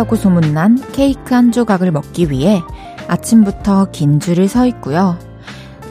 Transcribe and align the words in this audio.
맛있다고 0.00 0.16
소문난 0.16 0.80
케이크 0.92 1.34
한 1.34 1.52
조각을 1.52 1.90
먹기 1.90 2.30
위해 2.30 2.62
아침부터 3.08 3.90
긴 3.90 4.18
줄을 4.18 4.48
서 4.48 4.66
있고요. 4.66 5.18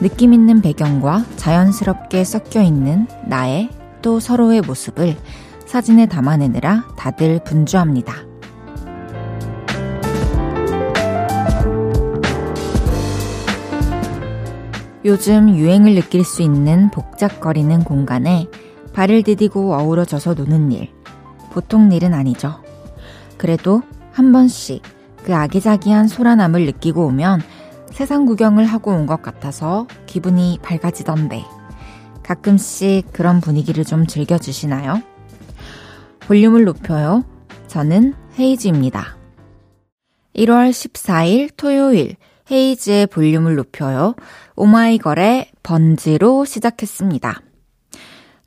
느낌 0.00 0.32
있는 0.32 0.60
배경과 0.60 1.24
자연스럽게 1.36 2.24
섞여 2.24 2.60
있는 2.60 3.06
나의 3.26 3.70
또 4.02 4.18
서로의 4.18 4.62
모습을 4.62 5.16
사진에 5.66 6.06
담아내느라 6.06 6.88
다들 6.96 7.40
분주합니다. 7.44 8.14
요즘 15.04 15.56
유행을 15.56 15.94
느낄 15.94 16.24
수 16.24 16.42
있는 16.42 16.90
복잡거리는 16.90 17.84
공간에 17.84 18.48
발을 18.92 19.22
디디고 19.22 19.74
어우러져서 19.74 20.34
노는 20.34 20.72
일. 20.72 20.90
보통 21.52 21.92
일은 21.92 22.12
아니죠. 22.12 22.60
그래도 23.36 23.82
한 24.12 24.32
번씩 24.32 24.82
그 25.24 25.34
아기자기한 25.34 26.08
소란함을 26.08 26.66
느끼고 26.66 27.06
오면 27.06 27.42
세상 27.90 28.24
구경을 28.26 28.64
하고 28.64 28.92
온 28.92 29.06
것 29.06 29.20
같아서 29.22 29.86
기분이 30.06 30.58
밝아지던데 30.62 31.44
가끔씩 32.22 33.12
그런 33.12 33.40
분위기를 33.40 33.84
좀 33.84 34.06
즐겨주시나요? 34.06 35.02
볼륨을 36.20 36.64
높여요. 36.64 37.24
저는 37.66 38.14
헤이즈입니다. 38.38 39.16
1월 40.36 40.70
14일 40.70 41.50
토요일 41.56 42.16
헤이즈의 42.50 43.06
볼륨을 43.08 43.56
높여요. 43.56 44.14
오마이걸의 44.56 45.50
번지로 45.62 46.44
시작했습니다. 46.44 47.40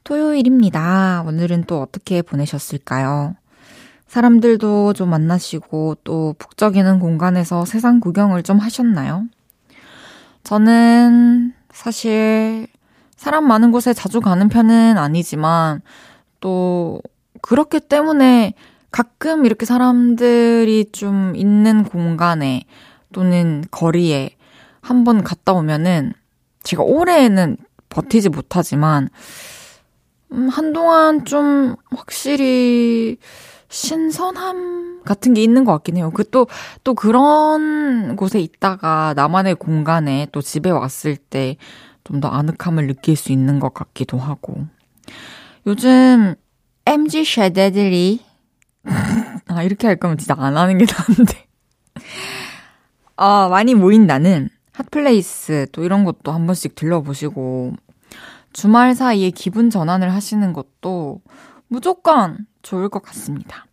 토요일입니다. 0.04 1.24
오늘은 1.28 1.66
또 1.66 1.82
어떻게 1.82 2.22
보내셨을까요? 2.22 3.36
사람들도 4.14 4.94
좀 4.94 5.10
만나시고 5.10 5.98
또 6.04 6.36
북적이는 6.38 7.00
공간에서 7.00 7.66
세상 7.66 8.00
구경을 8.00 8.44
좀 8.44 8.60
하셨나요? 8.60 9.26
저는 10.44 11.52
사실 11.72 12.68
사람 13.16 13.48
많은 13.48 13.72
곳에 13.72 13.92
자주 13.92 14.22
가는 14.22 14.50
편은 14.50 15.00
아니지만 15.00 15.82
또 16.42 17.02
그렇기 17.42 17.80
때문에 17.80 18.54
가끔 18.92 19.48
이렇게 19.48 19.66
사람들이 19.66 20.92
좀 20.92 21.36
있는 21.36 21.84
공간에 21.84 22.66
또는 23.14 23.64
거리에 23.72 24.36
한번 24.80 25.24
갔다 25.24 25.54
오면은 25.54 26.14
제가 26.62 26.84
올해는 26.84 27.58
버티지 27.90 28.30
못하지만 28.30 29.10
음, 30.34 30.50
한동안 30.50 31.26
좀 31.26 31.78
확실히 31.90 33.18
신선함 33.74 35.02
같은 35.04 35.34
게 35.34 35.44
있는 35.44 35.66
것 35.66 35.74
같긴 35.74 35.98
해요. 35.98 36.12
그 36.14 36.30
또, 36.30 36.48
또 36.84 36.94
그런 36.94 38.16
곳에 38.16 38.40
있다가 38.40 39.14
나만의 39.16 39.56
공간에 39.56 40.28
또 40.32 40.42
집에 40.42 40.70
왔을 40.70 41.18
때 41.18 41.58
좀 42.04 42.20
더 42.20 42.28
아늑함을 42.28 42.88
느낄 42.88 43.16
수 43.16 43.32
있는 43.32 43.60
것 43.60 43.74
같기도 43.74 44.18
하고. 44.18 44.68
요즘 45.66 46.36
MG 46.86 47.24
쉐데들이, 47.24 48.20
아, 49.48 49.64
이렇게 49.64 49.88
할 49.88 49.96
거면 49.96 50.18
진짜 50.18 50.36
안 50.38 50.58
하는 50.58 50.78
게 50.78 50.86
나은데. 50.86 51.48
아, 53.16 53.48
많이 53.50 53.74
모인다는 53.74 54.50
hot 54.74 55.09
place 55.09 55.68
또 55.72 55.84
이런 55.84 56.04
것도 56.04 56.32
한 56.32 56.46
번씩 56.46 56.76
들러보시고, 56.76 57.74
주말 58.52 58.96
사이에 58.96 59.30
기분 59.32 59.70
전환을 59.70 60.14
하시는 60.14 60.52
것도 60.52 61.22
무조건 61.68 62.46
좋을 62.62 62.90
것 62.90 63.02
같습니다. 63.02 63.66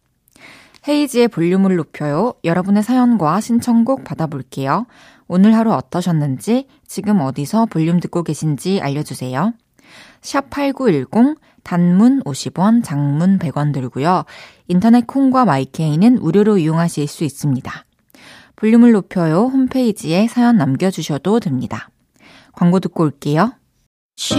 헤이즈의 0.88 1.28
볼륨을 1.28 1.76
높여요. 1.76 2.34
여러분의 2.44 2.82
사연과 2.82 3.40
신청곡 3.40 4.04
받아볼게요. 4.04 4.86
오늘 5.28 5.54
하루 5.54 5.72
어떠셨는지, 5.72 6.66
지금 6.86 7.20
어디서 7.20 7.66
볼륨 7.66 8.00
듣고 8.00 8.22
계신지 8.22 8.80
알려주세요. 8.80 9.52
샵 10.22 10.50
8910, 10.50 11.36
단문 11.62 12.22
50원, 12.24 12.82
장문 12.82 13.38
100원 13.38 13.72
들고요. 13.72 14.24
인터넷 14.68 15.06
콩과 15.06 15.44
마이케이는 15.44 16.20
무료로 16.20 16.58
이용하실 16.58 17.06
수 17.06 17.24
있습니다. 17.24 17.84
볼륨을 18.56 18.92
높여요. 18.92 19.44
홈페이지에 19.44 20.26
사연 20.28 20.56
남겨주셔도 20.56 21.40
됩니다. 21.40 21.90
광고 22.52 22.80
듣고 22.80 23.04
올게요. 23.04 23.54
쉴 24.16 24.38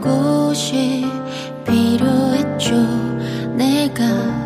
곳이 0.00 1.04
필요했죠. 1.66 2.74
내가 3.56 4.45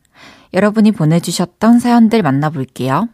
여러분이 0.53 0.91
보내주셨던 0.91 1.79
사연들 1.79 2.21
만나볼게요. 2.21 3.07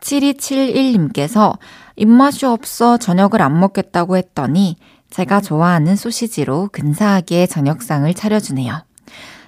7271님께서 0.00 1.58
입맛이 1.96 2.46
없어 2.46 2.96
저녁을 2.96 3.42
안 3.42 3.60
먹겠다고 3.60 4.16
했더니 4.16 4.76
제가 5.10 5.40
좋아하는 5.40 5.96
소시지로 5.96 6.68
근사하게 6.72 7.46
저녁상을 7.46 8.12
차려주네요. 8.14 8.84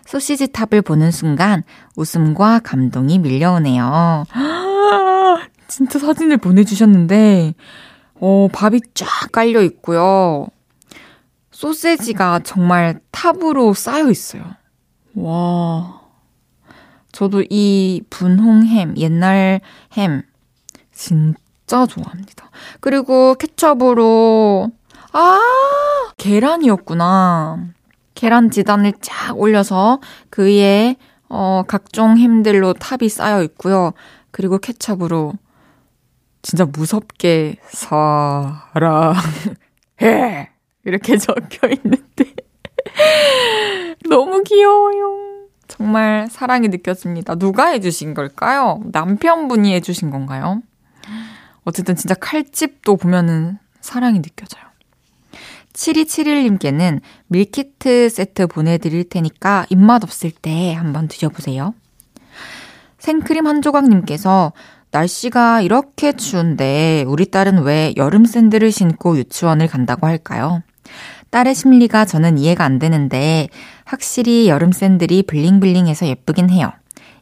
소시지 0.04 0.48
탑을 0.48 0.82
보는 0.82 1.10
순간 1.10 1.62
웃음과 1.96 2.60
감동이 2.60 3.18
밀려오네요. 3.18 4.24
진짜 5.68 5.98
사진을 5.98 6.36
보내주셨는데, 6.36 7.54
어, 8.20 8.48
밥이 8.52 8.80
쫙 8.92 9.08
깔려 9.32 9.62
있고요. 9.62 10.46
소세지가 11.52 12.40
정말 12.40 13.00
탑으로 13.10 13.72
쌓여 13.72 14.10
있어요. 14.10 14.42
와. 15.14 16.01
저도 17.12 17.44
이 17.48 18.02
분홍햄, 18.10 18.96
옛날 18.96 19.60
햄, 19.92 20.22
진짜 20.92 21.86
좋아합니다. 21.86 22.50
그리고 22.80 23.34
케첩으로, 23.34 24.70
아! 25.12 25.40
계란이었구나. 26.16 27.68
계란 28.14 28.50
지단을 28.50 28.94
쫙 29.00 29.38
올려서 29.38 30.00
그 30.30 30.46
위에, 30.46 30.96
어, 31.28 31.62
각종 31.66 32.18
햄들로 32.18 32.72
탑이 32.74 33.08
쌓여 33.08 33.42
있고요. 33.42 33.92
그리고 34.30 34.58
케첩으로 34.58 35.34
진짜 36.42 36.64
무섭게 36.64 37.56
사랑해 37.68 39.14
이렇게 40.84 41.16
적혀 41.16 41.68
있는데 41.68 42.34
너무 44.08 44.42
귀여워요. 44.42 45.31
정말 45.82 46.28
사랑이 46.30 46.68
느껴집니다. 46.68 47.34
누가 47.34 47.70
해주신 47.70 48.14
걸까요? 48.14 48.80
남편분이 48.92 49.74
해주신 49.74 50.10
건가요? 50.10 50.62
어쨌든 51.64 51.96
진짜 51.96 52.14
칼집도 52.14 52.96
보면은 52.96 53.58
사랑이 53.80 54.22
느껴져요. 54.22 54.62
7271님께는 55.72 57.00
밀키트 57.26 58.10
세트 58.10 58.46
보내드릴 58.46 59.08
테니까 59.08 59.66
입맛 59.70 60.04
없을 60.04 60.30
때 60.30 60.72
한번 60.72 61.08
드셔보세요. 61.08 61.74
생크림 62.98 63.48
한 63.48 63.60
조각님께서 63.60 64.52
날씨가 64.92 65.62
이렇게 65.62 66.12
추운데 66.12 67.04
우리 67.08 67.26
딸은 67.26 67.64
왜 67.64 67.92
여름 67.96 68.24
샌들을 68.24 68.70
신고 68.70 69.18
유치원을 69.18 69.66
간다고 69.66 70.06
할까요? 70.06 70.62
딸의 71.30 71.54
심리가 71.54 72.04
저는 72.04 72.38
이해가 72.38 72.62
안 72.62 72.78
되는데 72.78 73.48
확실히 73.92 74.48
여름 74.48 74.72
샌들이 74.72 75.22
블링블링해서 75.24 76.06
예쁘긴 76.06 76.48
해요. 76.48 76.72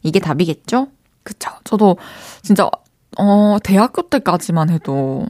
이게 0.05 0.21
답이겠죠? 0.21 0.87
그쵸. 1.25 1.51
저도 1.65 1.97
진짜 2.43 2.71
어 3.19 3.57
대학교 3.65 4.09
때까지만 4.09 4.71
해도 4.71 5.27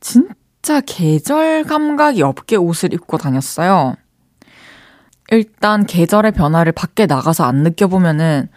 진짜 0.00 0.80
계절 0.84 1.62
감각이 1.62 2.22
없게 2.22 2.56
옷을 2.56 2.92
입고 2.92 3.16
다녔어요. 3.16 3.94
일단 5.30 5.86
계절의 5.86 6.32
변화를 6.32 6.72
밖에 6.72 7.06
나가서 7.06 7.44
안 7.44 7.62
느껴보면은 7.62 8.48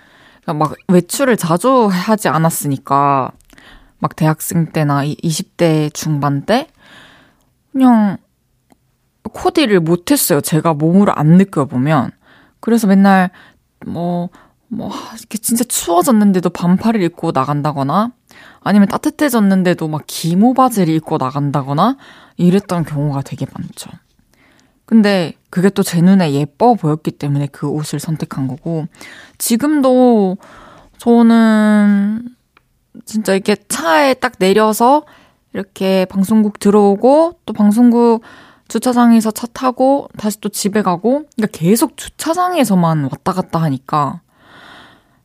막 0.47 0.73
외출을 0.87 1.37
자주 1.37 1.87
하지 1.91 2.27
않았으니까 2.27 3.31
막 3.99 4.15
대학생 4.15 4.71
때나 4.71 5.05
20대 5.05 5.93
중반 5.93 6.41
때 6.41 6.67
그냥 7.71 8.17
코디를 9.31 9.79
못했어요. 9.79 10.41
제가 10.41 10.73
몸으로 10.73 11.13
안 11.15 11.37
느껴보면. 11.37 12.11
그래서 12.59 12.87
맨날 12.87 13.31
뭐 13.85 14.29
뭐, 14.73 14.91
이렇게 15.19 15.37
진짜 15.37 15.63
추워졌는데도 15.63 16.49
반팔을 16.49 17.01
입고 17.03 17.31
나간다거나, 17.31 18.11
아니면 18.61 18.87
따뜻해졌는데도 18.87 19.87
막 19.87 20.01
기모 20.07 20.53
바지를 20.55 20.93
입고 20.95 21.17
나간다거나, 21.17 21.97
이랬던 22.37 22.85
경우가 22.85 23.21
되게 23.21 23.45
많죠. 23.53 23.91
근데 24.85 25.33
그게 25.51 25.69
또 25.69 25.83
제 25.83 26.01
눈에 26.01 26.33
예뻐 26.33 26.73
보였기 26.73 27.11
때문에 27.11 27.47
그 27.51 27.67
옷을 27.67 27.99
선택한 27.99 28.47
거고, 28.47 28.87
지금도 29.37 30.37
저는 30.97 32.27
진짜 33.05 33.33
이렇게 33.33 33.55
차에 33.67 34.15
딱 34.15 34.33
내려서 34.39 35.03
이렇게 35.53 36.05
방송국 36.05 36.59
들어오고 36.59 37.39
또 37.45 37.53
방송국 37.53 38.23
주차장에서 38.73 39.29
차 39.29 39.45
타고 39.53 40.09
다시 40.17 40.41
또 40.41 40.49
집에 40.49 40.81
가고 40.81 41.27
그러니까 41.35 41.59
계속 41.59 41.95
주차장에서만 41.95 43.03
왔다 43.03 43.31
갔다 43.31 43.61
하니까 43.61 44.21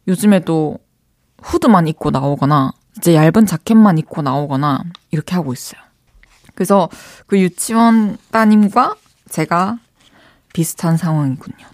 요즘에도 0.06 0.78
후드만 1.40 1.88
입고 1.88 2.10
나오거나 2.10 2.72
이제 2.98 3.14
얇은 3.14 3.46
자켓만 3.46 3.96
입고 3.96 4.20
나오거나 4.20 4.82
이렇게 5.12 5.34
하고 5.34 5.54
있어요. 5.54 5.80
그래서 6.54 6.90
그 7.26 7.40
유치원 7.40 8.18
따님과 8.30 8.96
제가 9.30 9.78
비슷한 10.52 10.98
상황이군요. 10.98 11.66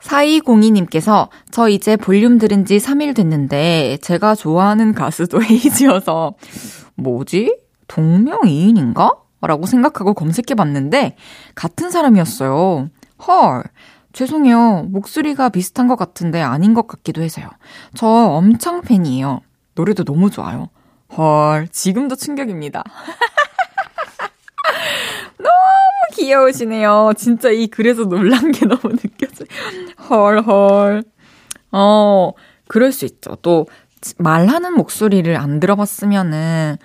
4202님께서 0.00 1.28
저 1.50 1.68
이제 1.68 1.96
볼륨 1.98 2.38
들은 2.38 2.64
지 2.64 2.78
3일 2.78 3.14
됐는데 3.14 3.98
제가 4.00 4.34
좋아하는 4.34 4.94
가수도 4.94 5.42
헤이지여서 5.44 6.32
뭐지? 6.94 7.58
동명이인인가? 7.86 9.21
라고 9.46 9.66
생각하고 9.66 10.14
검색해 10.14 10.54
봤는데 10.56 11.16
같은 11.54 11.90
사람이었어요. 11.90 12.88
헐. 13.26 13.64
죄송해요. 14.12 14.88
목소리가 14.90 15.48
비슷한 15.48 15.88
것 15.88 15.96
같은데 15.96 16.42
아닌 16.42 16.74
것 16.74 16.86
같기도 16.86 17.22
해서요. 17.22 17.48
저 17.94 18.06
엄청 18.06 18.82
팬이에요. 18.82 19.40
노래도 19.74 20.04
너무 20.04 20.30
좋아요. 20.30 20.68
헐. 21.16 21.66
지금도 21.68 22.16
충격입니다. 22.16 22.84
너무 25.38 25.50
귀여우시네요. 26.14 27.12
진짜 27.16 27.50
이 27.50 27.66
글에서 27.66 28.04
놀란 28.04 28.52
게 28.52 28.66
너무 28.66 28.96
느껴져요. 28.96 29.48
헐, 30.08 30.42
헐. 30.42 31.02
어, 31.72 32.32
그럴 32.68 32.92
수 32.92 33.04
있죠. 33.06 33.36
또, 33.42 33.66
말하는 34.18 34.74
목소리를 34.74 35.34
안 35.36 35.60
들어봤으면은 35.60 36.76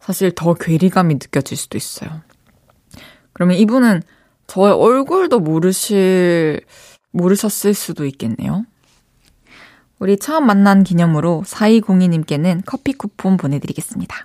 사실 0.00 0.32
더 0.34 0.54
괴리감이 0.54 1.14
느껴질 1.14 1.56
수도 1.56 1.76
있어요. 1.78 2.22
그러면 3.32 3.56
이분은 3.56 4.02
저의 4.46 4.72
얼굴도 4.72 5.40
모르실, 5.40 6.62
모르셨을 7.12 7.74
수도 7.74 8.04
있겠네요. 8.06 8.64
우리 9.98 10.16
처음 10.18 10.46
만난 10.46 10.82
기념으로 10.82 11.42
4202님께는 11.46 12.62
커피 12.64 12.94
쿠폰 12.94 13.36
보내드리겠습니다. 13.36 14.16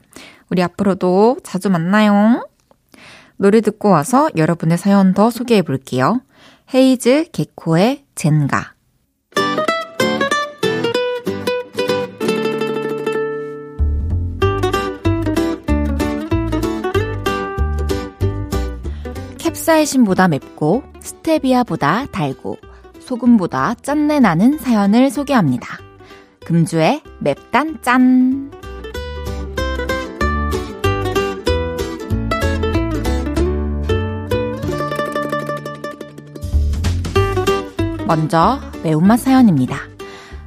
우리 0.50 0.64
앞으로도 0.64 1.38
자주 1.44 1.70
만나요. 1.70 2.48
노래 3.38 3.60
듣고 3.60 3.90
와서 3.90 4.30
여러분의 4.38 4.78
사연 4.78 5.14
더 5.14 5.30
소개해 5.30 5.62
볼게요. 5.64 6.22
헤이즈 6.74 7.32
개코의 7.32 8.06
젠가. 8.16 8.75
캡사이신보다 19.66 20.28
맵고 20.28 20.84
스테비아보다 21.00 22.06
달고 22.12 22.58
소금보다 23.00 23.74
짠내 23.82 24.20
나는 24.20 24.60
사연을 24.60 25.10
소개합니다. 25.10 25.80
금주의 26.46 27.02
맵단 27.20 27.80
짠! 27.82 28.52
먼저 38.06 38.60
매운맛 38.84 39.20
사연입니다. 39.20 39.78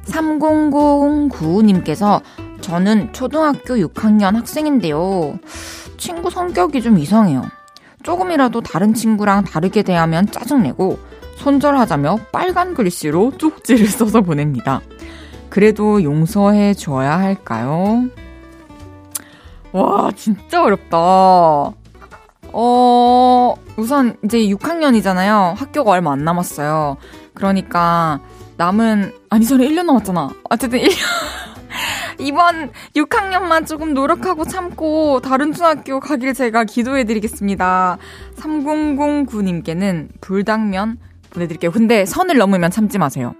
3009님께서 0.05 2.21
저는 2.61 3.11
초등학교 3.11 3.75
6학년 3.75 4.35
학생인데요. 4.35 5.37
친구 5.97 6.29
성격이 6.29 6.81
좀 6.81 6.97
이상해요. 6.97 7.58
조금이라도 8.09 8.61
다른 8.61 8.95
친구랑 8.95 9.43
다르게 9.43 9.83
대하면 9.83 10.25
짜증내고 10.25 10.97
손절하자며 11.35 12.17
빨간 12.31 12.73
글씨로 12.73 13.37
쪽지를 13.37 13.85
써서 13.87 14.21
보냅니다. 14.21 14.81
그래도 15.51 16.01
용서해 16.01 16.73
줘야 16.73 17.19
할까요? 17.19 18.05
와, 19.71 20.09
진짜 20.15 20.63
어렵다. 20.63 20.97
어, 22.51 23.53
우선 23.77 24.17
이제 24.25 24.39
6학년이잖아요. 24.39 25.55
학교가 25.55 25.91
얼마 25.91 26.11
안 26.11 26.23
남았어요. 26.23 26.97
그러니까 27.35 28.19
남은 28.57 29.13
아니 29.29 29.45
전에 29.45 29.67
1년 29.67 29.85
남았잖아. 29.85 30.29
어쨌든 30.49 30.79
1년 30.79 30.97
이번 32.19 32.71
6학년만 32.95 33.65
조금 33.65 33.93
노력하고 33.93 34.45
참고 34.45 35.21
다른 35.21 35.53
중학교 35.53 35.99
가길 35.99 36.33
제가 36.33 36.65
기도해 36.65 37.05
드리겠습니다. 37.05 37.97
3009님께는 38.37 40.09
불당면 40.21 40.97
보내드릴게요. 41.29 41.71
근데 41.71 42.05
선을 42.05 42.37
넘으면 42.37 42.71
참지 42.71 42.97
마세요. 42.97 43.33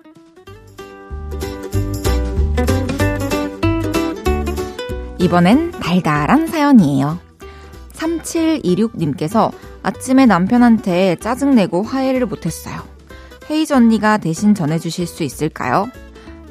이번엔 5.19 5.71
달달한 5.71 6.47
사연이에요. 6.47 7.19
3726님께서 7.93 9.51
아침에 9.83 10.25
남편한테 10.25 11.17
짜증내고 11.17 11.83
화해를 11.83 12.25
못했어요. 12.25 12.81
헤이즈 13.49 13.73
언니가 13.73 14.17
대신 14.17 14.55
전해주실 14.55 15.07
수 15.07 15.23
있을까요? 15.23 15.89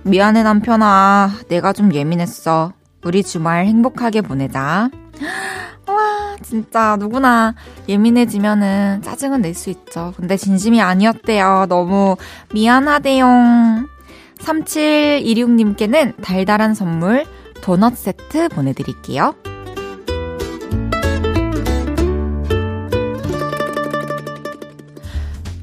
미안해 0.04 0.42
남편아. 0.42 1.30
내가 1.48 1.72
좀 1.72 1.92
예민했어. 1.94 2.72
우리 3.04 3.22
주말 3.22 3.66
행복하게 3.66 4.20
보내자. 4.22 4.90
와, 5.86 6.36
진짜 6.42 6.96
누구나 6.96 7.54
예민해지면은 7.88 9.02
짜증은 9.02 9.42
낼 9.42 9.54
수 9.54 9.70
있죠. 9.70 10.12
근데 10.16 10.36
진심이 10.36 10.80
아니었대요. 10.80 11.66
너무 11.68 12.16
미안하대요. 12.52 13.26
3726님께는 14.38 16.20
달달한 16.22 16.74
선물 16.74 17.24
도넛 17.62 17.96
세트 17.96 18.48
보내드릴게요. 18.50 19.34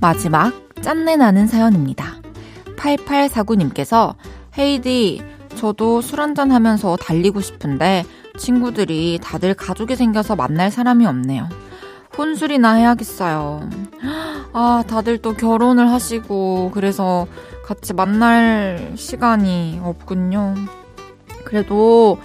마지막 0.01 0.54
짠내 0.82 1.15
나는 1.15 1.48
사연입니다. 1.48 2.15
8849님께서 2.86 4.15
헤이디, 4.58 5.22
저도 5.56 6.01
술 6.01 6.22
한잔 6.22 6.51
하면서 6.51 6.96
달리고 6.96 7.42
싶은데 7.42 8.06
친구들이 8.38 9.20
다들 9.22 9.54
가족이 9.54 9.96
생겨서 9.96 10.36
만날 10.36 10.72
사람이 10.72 11.06
없네요. 11.06 11.50
혼술이나 12.18 12.74
해야겠어요. 12.74 13.70
아, 14.54 14.84
다들 14.88 15.18
또 15.18 15.34
결혼을 15.34 15.92
하시고, 15.92 16.72
그래서 16.74 17.27
같이 17.65 17.94
만날 17.94 18.94
시간이 18.96 19.82
없군요. 19.84 20.56
그래도 21.44 22.18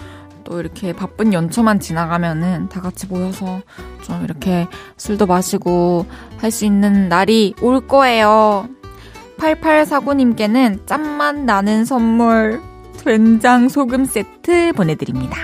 또 0.45 0.61
이렇게 0.61 0.93
바쁜 0.93 1.33
연초만 1.33 1.81
지나가면은 1.81 2.69
다 2.69 2.81
같이 2.81 3.07
모여서 3.07 3.63
좀 4.03 4.23
이렇게 4.25 4.67
술도 4.97 5.27
마시고 5.27 6.07
할 6.39 6.51
수 6.51 6.65
있는 6.65 7.09
날이 7.09 7.55
올 7.61 7.87
거예요. 7.87 8.69
8849님께는 9.41 10.87
짠맛 10.87 11.37
나는 11.37 11.85
선물 11.85 12.61
된장 13.03 13.69
소금 13.69 14.05
세트 14.05 14.75
보내드립니다. 14.75 15.39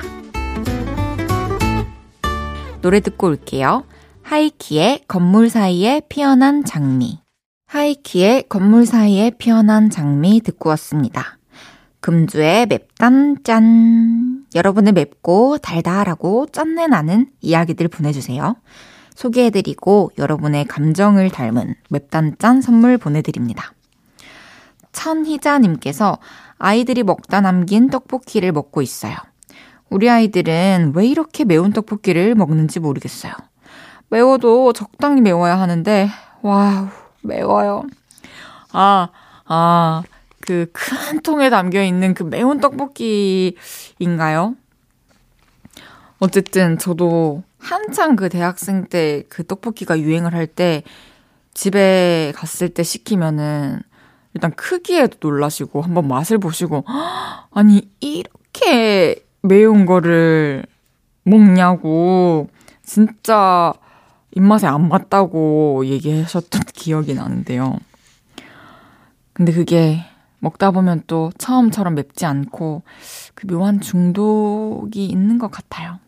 노래 2.83 3.01
듣고 3.01 3.29
올게요. 3.29 3.85
하이키의 4.23 5.05
건물 5.09 5.49
사이에 5.49 6.03
피어난 6.09 6.65
장미. 6.65 7.21
하이키의 7.67 8.45
건물 8.49 8.87
사이에 8.87 9.31
피어난 9.31 9.89
장미 9.89 10.41
듣고 10.41 10.69
왔습니다. 10.71 11.39
금주의 12.01 12.67
맵단 12.67 13.39
짠. 13.43 14.45
여러분의 14.55 14.93
맵고 14.93 15.59
달달하고 15.59 16.47
짠내 16.53 16.87
나는 16.87 17.31
이야기들 17.41 17.89
보내주세요. 17.89 18.57
소개해드리고 19.15 20.13
여러분의 20.19 20.67
감정을 20.67 21.31
닮은 21.31 21.75
맵단짠 21.89 22.61
선물 22.61 22.99
보내드립니다. 22.99 23.73
천희자님께서 24.97 26.19
아이들이 26.59 27.03
먹다 27.03 27.41
남긴 27.41 27.91
떡볶이를 27.91 28.53
먹고 28.53 28.81
있어요. 28.83 29.15
우리 29.91 30.09
아이들은 30.11 30.93
왜 30.95 31.07
이렇게 31.07 31.45
매운 31.45 31.73
떡볶이를 31.73 32.35
먹는지 32.35 32.81
모르겠어요. 32.81 33.33
매워도 34.09 34.73
적당히 34.73 35.21
매워야 35.21 35.59
하는데, 35.61 36.09
와우, 36.43 36.89
매워요. 37.23 37.85
아, 38.73 39.09
아, 39.45 40.03
그 40.41 40.67
큰 40.73 41.21
통에 41.23 41.51
담겨 41.51 41.83
있는 41.83 42.15
그 42.15 42.23
매운 42.23 42.61
떡볶이인가요? 42.61 44.55
어쨌든 46.19 46.79
저도 46.79 47.43
한창 47.59 48.17
그 48.17 48.29
대학생 48.29 48.87
때 48.87 49.25
그 49.29 49.45
떡볶이가 49.47 49.99
유행을 50.01 50.35
할 50.35 50.47
때 50.47 50.83
집에 51.53 52.33
갔을 52.37 52.69
때 52.69 52.83
시키면은 52.83 53.81
일단 54.37 54.51
크기에도 54.51 55.17
놀라시고 55.19 55.81
한번 55.81 56.09
맛을 56.09 56.37
보시고 56.37 56.85
아니 57.51 57.89
이렇게 58.01 59.25
매운 59.41 59.87
거를 59.87 60.63
먹냐고 61.23 62.51
진짜 62.83 63.73
입맛에 64.35 64.67
안 64.67 64.91
맞다고 64.91 65.87
얘기하셨던 65.87 66.61
기억이 66.75 67.15
나는데요. 67.15 67.79
근데 69.33 69.53
그게 69.53 70.05
먹다 70.39 70.71
보면 70.71 71.05
또 71.07 71.33
처음처럼 71.39 71.95
맵지 71.95 72.27
않고 72.27 72.83
그 73.35 73.47
묘한 73.47 73.81
중독이 73.81 75.07
있는 75.07 75.39
것 75.39 75.51
같아요. 75.51 75.99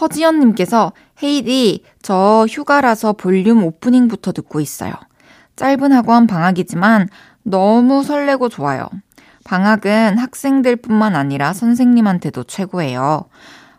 허지연님께서 0.00 0.94
헤이디 1.22 1.84
저 2.00 2.46
휴가라서 2.48 3.12
볼륨 3.12 3.62
오프닝부터 3.64 4.32
듣고 4.32 4.60
있어요. 4.60 4.94
짧은 5.56 5.92
학원 5.92 6.26
방학이지만 6.26 7.08
너무 7.42 8.02
설레고 8.02 8.48
좋아요. 8.48 8.88
방학은 9.44 10.18
학생들뿐만 10.18 11.14
아니라 11.14 11.52
선생님한테도 11.52 12.44
최고예요. 12.44 13.26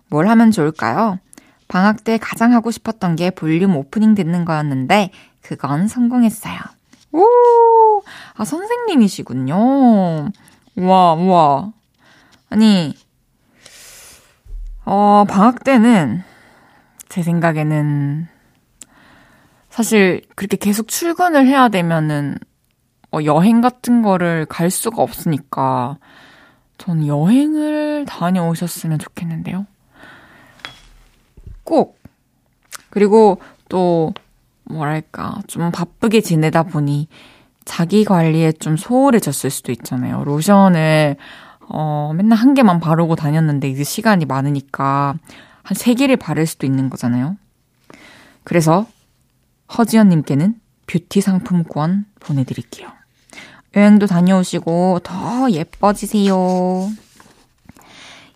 뭘 0.09 0.29
하면 0.29 0.51
좋을까요? 0.51 1.19
방학 1.67 2.03
때 2.03 2.17
가장 2.19 2.53
하고 2.53 2.69
싶었던 2.69 3.15
게 3.15 3.31
볼륨 3.31 3.75
오프닝 3.75 4.13
듣는 4.13 4.45
거였는데 4.45 5.09
그건 5.41 5.87
성공했어요. 5.87 6.59
오! 7.11 7.25
아, 8.35 8.45
선생님이시군요. 8.45 9.55
와, 10.77 11.13
와. 11.13 11.71
아니, 12.49 12.93
어, 14.85 15.25
방학 15.27 15.63
때는 15.63 16.23
제 17.09 17.23
생각에는 17.23 18.27
사실 19.75 20.21
그렇게 20.35 20.55
계속 20.55 20.87
출근을 20.87 21.45
해야 21.47 21.67
되면은 21.67 22.37
어, 23.11 23.19
여행 23.25 23.59
같은 23.59 24.01
거를 24.01 24.45
갈 24.45 24.69
수가 24.69 25.03
없으니까 25.03 25.97
전 26.77 27.05
여행을 27.05 28.05
다녀오셨으면 28.07 28.99
좋겠는데요. 28.99 29.65
꼭 31.65 31.99
그리고 32.89 33.41
또 33.67 34.13
뭐랄까 34.63 35.41
좀 35.47 35.69
바쁘게 35.71 36.21
지내다 36.21 36.63
보니 36.63 37.09
자기 37.65 38.05
관리에 38.05 38.53
좀 38.53 38.77
소홀해졌을 38.77 39.49
수도 39.49 39.73
있잖아요. 39.73 40.23
로션을 40.23 41.17
어, 41.67 42.13
맨날 42.15 42.37
한 42.37 42.53
개만 42.53 42.79
바르고 42.79 43.17
다녔는데 43.17 43.67
이제 43.67 43.83
시간이 43.83 44.23
많으니까 44.23 45.15
한 45.63 45.75
세 45.75 45.95
개를 45.95 46.15
바를 46.15 46.45
수도 46.45 46.65
있는 46.65 46.89
거잖아요. 46.89 47.35
그래서 48.45 48.87
허지연님께는 49.77 50.59
뷰티 50.87 51.21
상품권 51.21 52.05
보내드릴게요. 52.19 52.89
여행도 53.75 54.07
다녀오시고 54.07 54.99
더 55.03 55.49
예뻐지세요. 55.51 56.89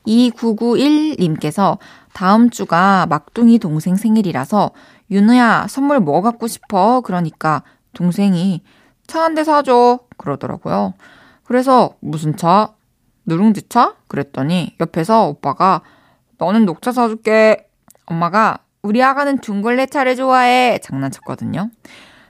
2991님께서 0.06 1.78
다음 2.14 2.50
주가 2.50 3.06
막둥이 3.10 3.60
동생 3.60 3.96
생일이라서 3.96 4.72
윤우야 5.12 5.68
선물 5.70 6.00
뭐 6.00 6.22
갖고 6.22 6.48
싶어? 6.48 7.02
그러니까 7.02 7.64
동생이 7.94 8.64
차 9.08 9.22
한 9.22 9.36
대 9.36 9.44
사줘 9.44 10.00
그러더라고요. 10.18 10.94
그래서 11.44 11.96
무슨 12.00 12.38
차? 12.38 12.74
누룽지 13.26 13.70
차? 13.70 13.96
그랬더니 14.08 14.76
옆에서 14.80 15.28
오빠가 15.28 15.82
너는 16.38 16.66
녹차 16.66 16.92
사줄게. 16.92 17.68
엄마가 18.06 18.60
우리 18.82 19.04
아가는 19.04 19.40
둥글레 19.40 19.88
차를 19.88 20.16
좋아해. 20.16 20.80
장난쳤거든요. 20.80 21.70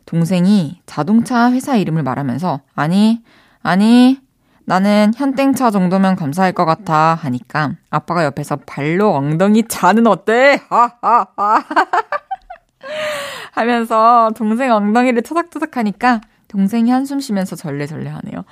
동생이 0.05 0.81
자동차 0.85 1.51
회사 1.51 1.75
이름을 1.75 2.01
말하면서 2.03 2.61
아니, 2.73 3.21
아니, 3.61 4.19
나는 4.65 5.11
현땡차 5.15 5.71
정도면 5.71 6.15
감사할 6.15 6.53
것 6.53 6.65
같아 6.65 7.15
하니까 7.15 7.73
아빠가 7.89 8.23
옆에서 8.25 8.57
발로 8.67 9.13
엉덩이 9.13 9.67
차는 9.67 10.07
어때? 10.07 10.61
하하하. 10.69 11.63
하면서 13.53 14.31
동생 14.35 14.71
엉덩이를 14.71 15.21
토닥토닥 15.21 15.77
하니까 15.77 16.21
동생이 16.47 16.89
한숨 16.91 17.19
쉬면서 17.19 17.55
절레절레 17.55 18.09
하네요. 18.09 18.45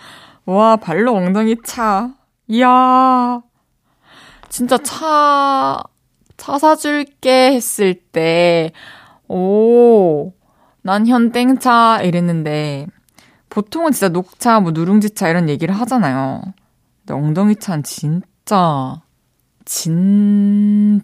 와, 0.45 0.75
발로 0.75 1.13
엉덩이 1.15 1.55
차. 1.63 2.11
이야. 2.47 3.41
진짜 4.49 4.77
차, 4.77 5.83
차 6.37 6.57
사줄게 6.57 7.51
했을 7.51 7.93
때, 7.95 8.71
오, 9.27 10.33
난 10.81 11.07
현땡차 11.07 12.01
이랬는데, 12.03 12.87
보통은 13.49 13.91
진짜 13.91 14.09
녹차, 14.09 14.59
뭐 14.59 14.71
누룽지차 14.71 15.29
이런 15.29 15.49
얘기를 15.49 15.75
하잖아요. 15.75 16.41
근데 16.99 17.13
엉덩이차는 17.13 17.83
진짜, 17.83 19.01
진짜 19.65 21.01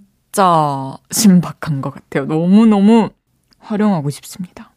신박한 1.11 1.81
것 1.81 1.93
같아요. 1.93 2.25
너무너무 2.25 3.09
활용하고 3.59 4.09
싶습니다. 4.09 4.71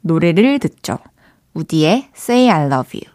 노래를 0.00 0.58
듣죠. 0.58 0.98
우디의 1.54 2.10
Say 2.16 2.50
I 2.50 2.66
Love 2.66 3.00
You. 3.04 3.13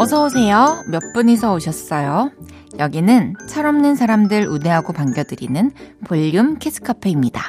어서 0.00 0.26
오세요. 0.26 0.84
몇 0.86 1.02
분이서 1.12 1.54
오셨어요? 1.54 2.30
여기는 2.78 3.34
철없는 3.48 3.96
사람들 3.96 4.46
우대하고 4.46 4.92
반겨드리는 4.92 5.72
볼륨 6.06 6.56
키스 6.60 6.80
카페입니다. 6.82 7.42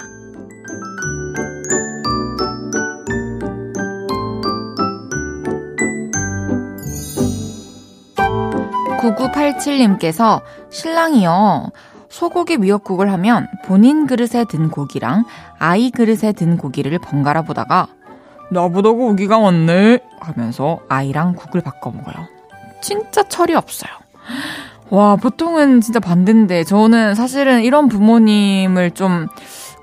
9987님께서 8.98 10.41
신랑이요. 10.72 11.70
소고기 12.10 12.58
미역국을 12.58 13.12
하면 13.12 13.48
본인 13.65 14.08
그릇에 14.08 14.44
든 14.50 14.72
고기랑 14.72 15.24
아이 15.60 15.91
그릇에 15.91 16.32
든 16.32 16.58
고기를 16.58 16.98
번갈아 16.98 17.44
보다가 17.44 17.89
나보다 18.51 18.89
고기가 18.89 19.39
많네 19.39 20.00
하면서 20.20 20.79
아이랑 20.89 21.36
국을 21.36 21.62
바꿔 21.62 21.91
먹어요. 21.91 22.38
진짜 22.81 23.24
철이 23.24 23.53
없어요. 23.53 23.91
와, 24.89 25.15
보통은 25.15 25.81
진짜 25.81 26.00
반대인데 26.00 26.63
저는 26.63 27.15
사실은 27.15 27.63
이런 27.63 27.88
부모님을 27.88 28.91
좀 28.91 29.27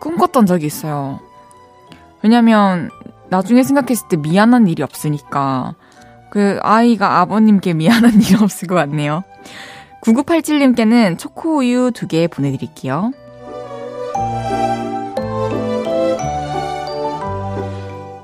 꿈꿨던 0.00 0.46
적이 0.46 0.66
있어요. 0.66 1.20
왜냐면 2.22 2.90
나중에 3.28 3.62
생각했을 3.62 4.08
때 4.08 4.16
미안한 4.16 4.66
일이 4.66 4.82
없으니까 4.82 5.74
그 6.30 6.58
아이가 6.62 7.20
아버님께 7.20 7.74
미안한 7.74 8.14
일이 8.20 8.34
없을 8.40 8.68
것 8.68 8.74
같네요. 8.74 9.22
9987님께는 10.02 11.18
초코우유 11.18 11.92
두개 11.94 12.28
보내드릴게요. 12.28 13.12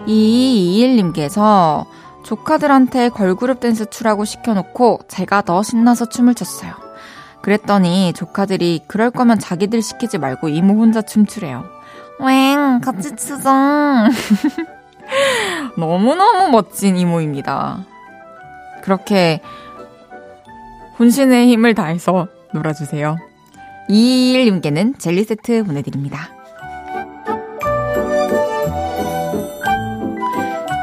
이이일님께서 0.06 1.86
조카들한테 2.22 3.08
걸그룹 3.10 3.60
댄스 3.60 3.86
추라고 3.90 4.24
시켜놓고 4.24 5.00
제가 5.08 5.42
더 5.42 5.62
신나서 5.62 6.06
춤을 6.06 6.34
췄어요. 6.34 6.72
그랬더니 7.42 8.12
조카들이 8.14 8.82
그럴 8.86 9.10
거면 9.10 9.38
자기들 9.38 9.82
시키지 9.82 10.18
말고 10.18 10.48
이모 10.48 10.74
혼자 10.74 11.02
춤추래요. 11.02 11.64
웽, 12.20 12.80
같이 12.80 13.16
추자. 13.16 14.08
너무너무 15.76 16.50
멋진 16.50 16.96
이모입니다. 16.96 17.84
그렇게 18.82 19.40
혼신의 20.98 21.48
힘을 21.48 21.74
다해서 21.74 22.28
놀아주세요. 22.54 23.16
221님께는 23.88 24.98
젤리 24.98 25.24
세트 25.24 25.64
보내드립니다. 25.64 26.28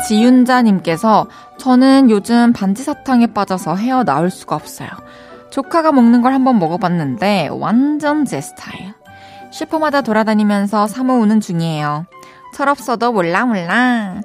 지윤자님께서 0.10 1.28
저는 1.60 2.10
요즘 2.10 2.52
반지사탕에 2.52 3.28
빠져서 3.28 3.76
헤어 3.76 4.04
나올 4.04 4.32
수가 4.32 4.56
없어요. 4.56 4.90
조카가 5.52 5.92
먹는 5.92 6.24
걸 6.24 6.34
한번 6.34 6.58
먹어봤는데 6.58 7.50
완전 7.52 8.26
제 8.26 8.42
스타일. 8.42 8.96
슈퍼마다 9.52 10.02
돌아다니면서 10.02 10.88
사모으는 10.88 11.42
중이에요. 11.42 12.08
철없어도 12.56 13.12
몰라 13.12 13.46
몰라. 13.46 14.22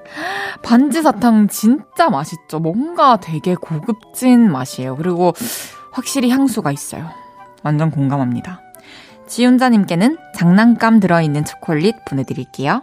반지사탕 0.62 1.49
진짜 1.49 2.09
맛있죠. 2.09 2.61
뭔가 2.61 3.19
되게 3.19 3.55
고급진 3.55 4.50
맛이에요. 4.50 4.97
그리고 4.97 5.35
확실히 5.93 6.31
향수가 6.31 6.73
있어요. 6.73 7.11
완전 7.62 7.91
공감합니다. 7.91 8.62
지윤자님께는 9.26 10.17
장난감 10.35 10.99
들어있는 10.99 11.45
초콜릿 11.45 12.07
보내드릴게요. 12.07 12.81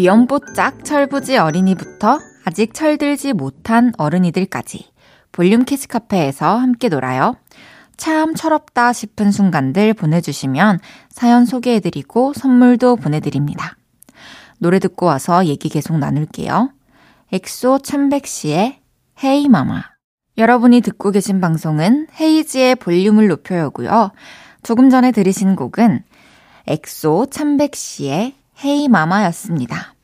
귀염뽀짝 0.00 0.82
철부지 0.82 1.36
어린이부터 1.36 2.20
아직 2.46 2.72
철들지 2.72 3.34
못한 3.34 3.92
어른이들까지 3.98 4.90
볼륨 5.30 5.66
키즈 5.66 5.88
카페에서 5.88 6.56
함께 6.56 6.88
놀아요. 6.88 7.36
참 7.98 8.34
철없다 8.34 8.94
싶은 8.94 9.30
순간들 9.30 9.92
보내주시면 9.92 10.78
사연 11.10 11.44
소개해드리고 11.44 12.32
선물도 12.32 12.96
보내드립니다. 12.96 13.76
노래 14.56 14.78
듣고 14.78 15.04
와서 15.04 15.44
얘기 15.44 15.68
계속 15.68 15.98
나눌게요. 15.98 16.72
엑소 17.32 17.80
첸백시의 17.80 18.80
Hey 19.22 19.48
Mama. 19.48 19.82
여러분이 20.38 20.80
듣고 20.80 21.10
계신 21.10 21.42
방송은 21.42 22.06
헤이즈의 22.18 22.76
볼륨을 22.76 23.28
높여요고요. 23.28 24.12
조금 24.62 24.88
전에 24.88 25.12
들으신 25.12 25.56
곡은 25.56 26.04
엑소 26.68 27.26
첸백시의 27.26 28.39
Hey 28.64 28.88
Mama였습니다. 28.88 29.94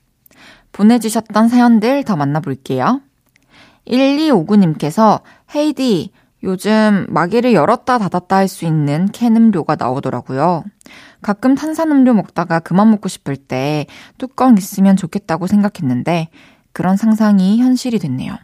보내주셨던 0.73 1.49
사연들 1.49 2.05
더 2.05 2.17
만나볼게요. 2.17 3.01
1259님께서 3.87 5.21
헤이디 5.55 6.11
요즘 6.43 7.07
마개를 7.09 7.55
열었다 7.55 7.99
닫았다 7.99 8.37
할 8.37 8.49
수 8.49 8.65
있는 8.65 9.09
캔 9.13 9.37
음료가 9.37 9.77
나오더라고요. 9.77 10.65
가끔 11.23 11.55
탄산음료 11.55 12.15
먹다가 12.15 12.61
그만 12.61 12.91
먹고 12.91 13.09
싶을 13.09 13.37
때 13.37 13.87
뚜껑 14.19 14.57
있으면 14.57 14.97
좋겠다고 14.97 15.47
생각했는데 15.47 16.29
그런 16.73 16.97
상상이 16.97 17.59
현실이 17.59 17.99
됐네요. 17.99 18.37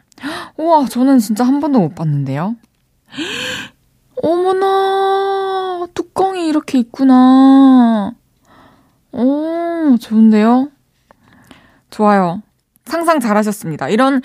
우와, 0.57 0.87
저는 0.87 1.19
진짜 1.19 1.45
한 1.45 1.61
번도 1.61 1.81
못 1.81 1.95
봤는데요. 1.95 2.57
어머나, 4.23 5.87
뚜껑이 5.95 6.49
이렇게 6.49 6.79
있구나. 6.79 8.13
오, 9.13 9.97
좋은데요? 10.01 10.71
좋아요. 11.91 12.43
상상 12.85 13.21
잘 13.21 13.37
하셨습니다. 13.37 13.89
이런, 13.89 14.23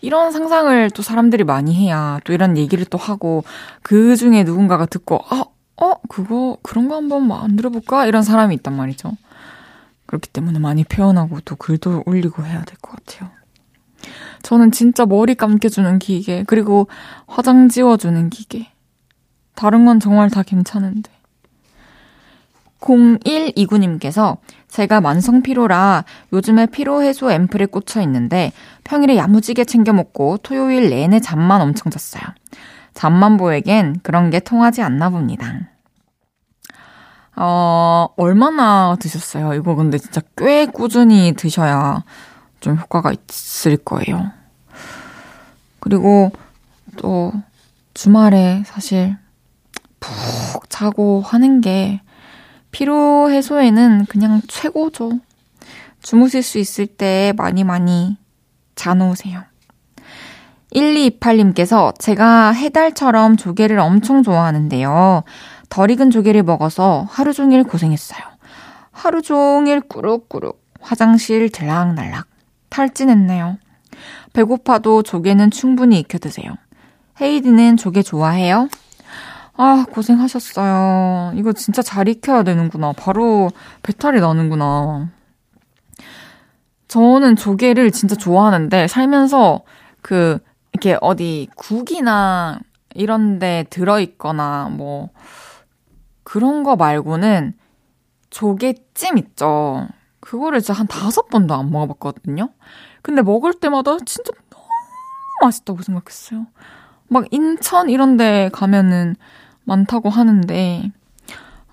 이런 0.00 0.32
상상을 0.32 0.90
또 0.90 1.02
사람들이 1.02 1.44
많이 1.44 1.74
해야 1.74 2.18
또 2.24 2.32
이런 2.32 2.56
얘기를 2.56 2.84
또 2.84 2.98
하고 2.98 3.44
그 3.82 4.16
중에 4.16 4.42
누군가가 4.44 4.86
듣고, 4.86 5.20
아, 5.28 5.44
어, 5.76 5.92
그거, 6.08 6.56
그런 6.62 6.88
거 6.88 6.96
한번 6.96 7.28
만들어볼까? 7.28 8.06
이런 8.06 8.22
사람이 8.22 8.54
있단 8.56 8.74
말이죠. 8.76 9.12
그렇기 10.06 10.28
때문에 10.30 10.58
많이 10.58 10.82
표현하고 10.84 11.40
또 11.42 11.54
글도 11.56 12.02
올리고 12.06 12.44
해야 12.44 12.64
될 12.64 12.76
것 12.82 12.96
같아요. 12.96 13.30
저는 14.42 14.72
진짜 14.72 15.06
머리 15.06 15.34
감겨주는 15.34 15.98
기계, 15.98 16.42
그리고 16.44 16.88
화장 17.26 17.68
지워주는 17.68 18.30
기계. 18.30 18.68
다른 19.54 19.84
건 19.84 20.00
정말 20.00 20.30
다 20.30 20.42
괜찮은데. 20.42 21.10
0129님께서 22.80 24.38
제가 24.68 25.00
만성 25.00 25.42
피로라 25.42 26.04
요즘에 26.32 26.66
피로 26.66 27.02
해소 27.02 27.30
앰플에 27.30 27.66
꽂혀 27.66 28.00
있는데 28.02 28.52
평일에 28.84 29.16
야무지게 29.16 29.64
챙겨 29.64 29.92
먹고 29.92 30.38
토요일 30.38 30.90
내내 30.90 31.20
잠만 31.20 31.60
엄청 31.60 31.90
잤어요. 31.90 32.22
잠만보에겐 32.94 34.00
그런 34.02 34.30
게 34.30 34.40
통하지 34.40 34.82
않나 34.82 35.10
봅니다. 35.10 35.70
어, 37.36 38.08
얼마나 38.16 38.96
드셨어요? 39.00 39.54
이거 39.54 39.74
근데 39.74 39.98
진짜 39.98 40.20
꽤 40.36 40.66
꾸준히 40.66 41.32
드셔야 41.32 42.04
좀 42.60 42.76
효과가 42.76 43.12
있을 43.30 43.76
거예요. 43.78 44.30
그리고 45.78 46.30
또 46.96 47.32
주말에 47.94 48.62
사실 48.66 49.16
푹 49.98 50.68
자고 50.68 51.22
하는 51.22 51.60
게 51.60 52.00
피로 52.70 53.30
해소에는 53.30 54.06
그냥 54.08 54.40
최고죠. 54.48 55.18
주무실 56.02 56.42
수 56.42 56.58
있을 56.58 56.86
때 56.86 57.32
많이 57.36 57.64
많이 57.64 58.16
자놓으세요. 58.74 59.42
1228님께서 60.74 61.98
제가 61.98 62.52
해달처럼 62.52 63.36
조개를 63.36 63.78
엄청 63.78 64.22
좋아하는데요. 64.22 65.24
덜 65.68 65.90
익은 65.90 66.10
조개를 66.10 66.42
먹어서 66.42 67.06
하루 67.10 67.32
종일 67.32 67.64
고생했어요. 67.64 68.20
하루 68.92 69.22
종일 69.22 69.80
꾸룩꾸룩 69.80 70.62
화장실 70.80 71.50
들락날락 71.50 72.26
탈진했네요. 72.68 73.58
배고파도 74.32 75.02
조개는 75.02 75.50
충분히 75.50 75.98
익혀 76.00 76.18
드세요. 76.18 76.54
헤이디는 77.20 77.76
조개 77.76 78.02
좋아해요? 78.02 78.68
아, 79.62 79.84
고생하셨어요. 79.92 81.34
이거 81.36 81.52
진짜 81.52 81.82
잘 81.82 82.08
익혀야 82.08 82.44
되는구나. 82.44 82.92
바로 82.92 83.50
배탈이 83.82 84.18
나는구나. 84.18 85.10
저는 86.88 87.36
조개를 87.36 87.90
진짜 87.90 88.16
좋아하는데 88.16 88.88
살면서 88.88 89.60
그 90.00 90.38
이렇게 90.72 90.96
어디 91.02 91.46
국이나 91.56 92.58
이런 92.94 93.38
데 93.38 93.66
들어 93.68 94.00
있거나 94.00 94.70
뭐 94.70 95.10
그런 96.22 96.62
거 96.62 96.76
말고는 96.76 97.52
조개찜 98.30 99.18
있죠. 99.18 99.88
그거를 100.20 100.60
진짜 100.62 100.72
한 100.72 100.86
다섯 100.86 101.28
번도 101.28 101.52
안 101.54 101.70
먹어봤거든요. 101.70 102.48
근데 103.02 103.20
먹을 103.20 103.52
때마다 103.52 103.98
진짜 104.06 104.32
너무 104.48 104.64
맛있다고 105.42 105.82
생각했어요. 105.82 106.46
막 107.08 107.26
인천 107.30 107.90
이런 107.90 108.16
데 108.16 108.48
가면은 108.54 109.16
많다고 109.64 110.10
하는데, 110.10 110.90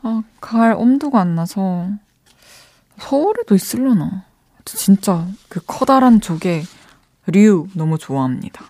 아, 0.02 0.23
갈 0.39 0.73
엄두가 0.73 1.19
안 1.19 1.36
나서, 1.36 1.89
서울에도 2.97 3.56
있을려나? 3.56 4.26
진짜 4.65 5.28
그 5.50 5.62
커다란 5.65 6.19
조개, 6.19 6.63
류 7.28 7.67
너무 7.73 7.97
좋아합니다. 7.97 8.65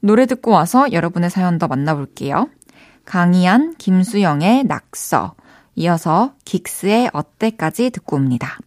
노래 0.00 0.26
듣고 0.26 0.50
와서 0.50 0.90
여러분의 0.92 1.30
사연 1.30 1.58
더 1.58 1.68
만나볼게요. 1.68 2.48
강희안, 3.04 3.74
김수영의 3.76 4.64
낙서, 4.64 5.34
이어서 5.76 6.34
긱스의 6.44 7.10
어때까지 7.12 7.90
듣고 7.90 8.16
옵니다. 8.16 8.58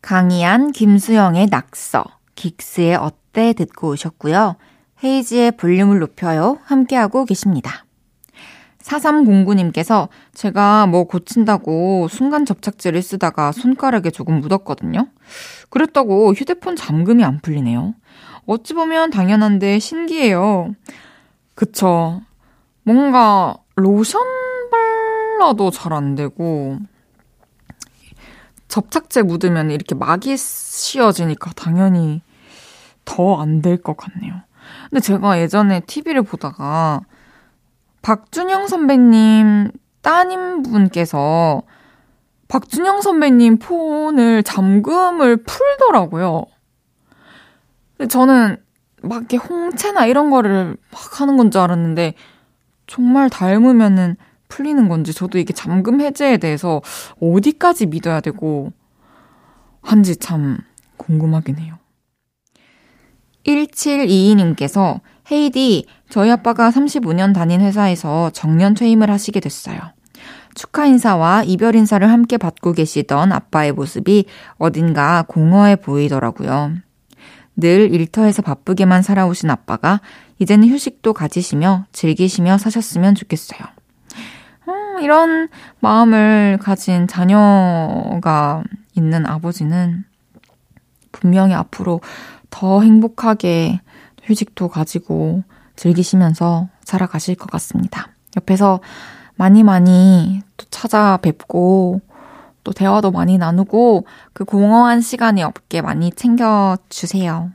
강희안, 0.00 0.72
김수영의 0.72 1.46
낙서, 1.46 2.04
긱스의 2.34 2.96
어때 2.96 3.52
듣고 3.52 3.90
오셨고요. 3.90 4.56
헤이지의 5.04 5.52
볼륨을 5.52 5.98
높여요. 5.98 6.58
함께하고 6.64 7.24
계십니다. 7.24 7.84
4309님께서 8.82 10.08
제가 10.34 10.86
뭐 10.86 11.04
고친다고 11.04 12.08
순간 12.08 12.44
접착제를 12.44 13.02
쓰다가 13.02 13.52
손가락에 13.52 14.10
조금 14.10 14.40
묻었거든요. 14.40 15.08
그랬다고 15.70 16.32
휴대폰 16.34 16.76
잠금이 16.76 17.24
안 17.24 17.40
풀리네요. 17.40 17.94
어찌 18.46 18.74
보면 18.74 19.10
당연한데 19.10 19.78
신기해요. 19.78 20.74
그쵸. 21.54 22.20
뭔가 22.82 23.56
로션 23.76 24.20
발라도 24.70 25.70
잘 25.70 25.92
안 25.92 26.14
되고, 26.14 26.78
접착제 28.68 29.22
묻으면 29.22 29.70
이렇게 29.70 29.94
막이 29.94 30.36
씌어지니까 30.36 31.52
당연히 31.54 32.22
더 33.04 33.40
안 33.40 33.60
될 33.62 33.76
것 33.82 33.96
같네요. 33.96 34.34
근데 34.90 35.00
제가 35.00 35.38
예전에 35.40 35.80
TV를 35.80 36.22
보다가 36.22 37.02
박준영 38.02 38.66
선배님 38.66 39.70
따님분께서 40.02 41.62
박준영 42.48 43.00
선배님 43.00 43.58
폰을 43.58 44.42
잠금을 44.42 45.38
풀더라고요. 45.44 46.44
근데 47.96 48.08
저는 48.08 48.56
막 49.02 49.18
이렇게 49.18 49.36
홍채나 49.36 50.06
이런 50.06 50.30
거를 50.30 50.76
막 50.90 51.20
하는 51.20 51.36
건 51.36 51.50
줄 51.50 51.60
알았는데 51.60 52.14
정말 52.86 53.30
닮으면은 53.30 54.16
풀리는 54.48 54.88
건지 54.88 55.14
저도 55.14 55.38
이게 55.38 55.54
잠금 55.54 56.00
해제에 56.00 56.36
대해서 56.36 56.82
어디까지 57.20 57.86
믿어야 57.86 58.20
되고 58.20 58.72
한지 59.80 60.16
참 60.16 60.58
궁금하긴 60.98 61.58
해요. 61.58 61.78
1722님께서 63.46 65.00
헤이디, 65.30 65.86
저희 66.12 66.30
아빠가 66.30 66.68
35년 66.68 67.32
다닌 67.32 67.62
회사에서 67.62 68.28
정년 68.34 68.74
퇴임을 68.74 69.10
하시게 69.10 69.40
됐어요. 69.40 69.78
축하 70.54 70.84
인사와 70.84 71.42
이별 71.44 71.74
인사를 71.74 72.06
함께 72.06 72.36
받고 72.36 72.74
계시던 72.74 73.32
아빠의 73.32 73.72
모습이 73.72 74.26
어딘가 74.58 75.24
공허해 75.26 75.74
보이더라고요. 75.74 76.74
늘 77.56 77.94
일터에서 77.94 78.42
바쁘게만 78.42 79.00
살아오신 79.00 79.48
아빠가 79.48 80.02
이제는 80.38 80.68
휴식도 80.68 81.14
가지시며 81.14 81.86
즐기시며 81.92 82.58
사셨으면 82.58 83.14
좋겠어요. 83.14 83.60
음, 84.68 85.00
이런 85.00 85.48
마음을 85.80 86.58
가진 86.60 87.08
자녀가 87.08 88.62
있는 88.94 89.24
아버지는 89.24 90.04
분명히 91.10 91.54
앞으로 91.54 92.02
더 92.50 92.82
행복하게 92.82 93.80
휴식도 94.24 94.68
가지고 94.68 95.42
즐기시면서 95.76 96.68
살아가실 96.84 97.34
것 97.36 97.50
같습니다. 97.50 98.08
옆에서 98.36 98.80
많이 99.36 99.62
많이 99.62 100.42
또 100.56 100.66
찾아뵙고 100.70 102.00
또 102.64 102.72
대화도 102.72 103.10
많이 103.10 103.38
나누고 103.38 104.06
그 104.32 104.44
공허한 104.44 105.00
시간이 105.00 105.42
없게 105.42 105.82
많이 105.82 106.10
챙겨주세요. 106.12 107.50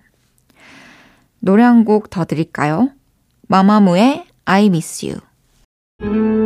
노래 1.40 1.64
한 1.64 1.86
곡 1.86 2.10
더 2.10 2.26
드릴까요? 2.26 2.90
마마무의 3.48 4.26
I 4.46 4.66
miss 4.66 5.06
you. 5.06 6.37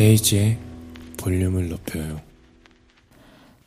헤이지의 0.00 0.56
볼륨을 1.18 1.68
높여요. 1.68 2.20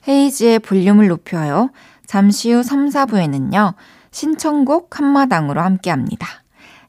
헤이지의 0.07 0.59
볼륨을 0.59 1.07
높여요. 1.07 1.69
잠시 2.07 2.51
후 2.51 2.63
3, 2.63 2.89
4부에는요. 2.89 3.75
신청곡 4.11 4.97
한마당으로 4.99 5.61
함께 5.61 5.91
합니다. 5.91 6.27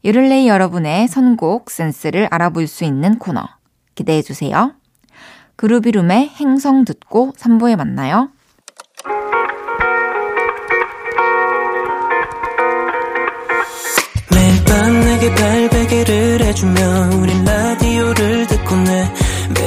유를레이 0.04 0.48
여러분의 0.48 1.08
선곡 1.08 1.70
센스를 1.70 2.28
알아볼 2.30 2.66
수 2.66 2.84
있는 2.84 3.18
코너. 3.18 3.46
기대해 3.94 4.22
주세요. 4.22 4.72
그루비룸의 5.56 6.30
행성 6.30 6.84
듣고 6.84 7.32
3부에 7.36 7.76
만나요. 7.76 8.30
매일 14.30 14.64
밤 14.64 15.00
내게 15.00 15.34
발베개를 15.34 16.40
해주며 16.40 17.10
우린 17.20 17.44
라디오를 17.44 18.46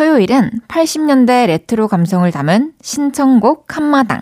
토요일은 0.00 0.62
80년대 0.66 1.46
레트로 1.48 1.86
감성을 1.86 2.32
담은 2.32 2.72
신청곡 2.80 3.76
한마당. 3.76 4.18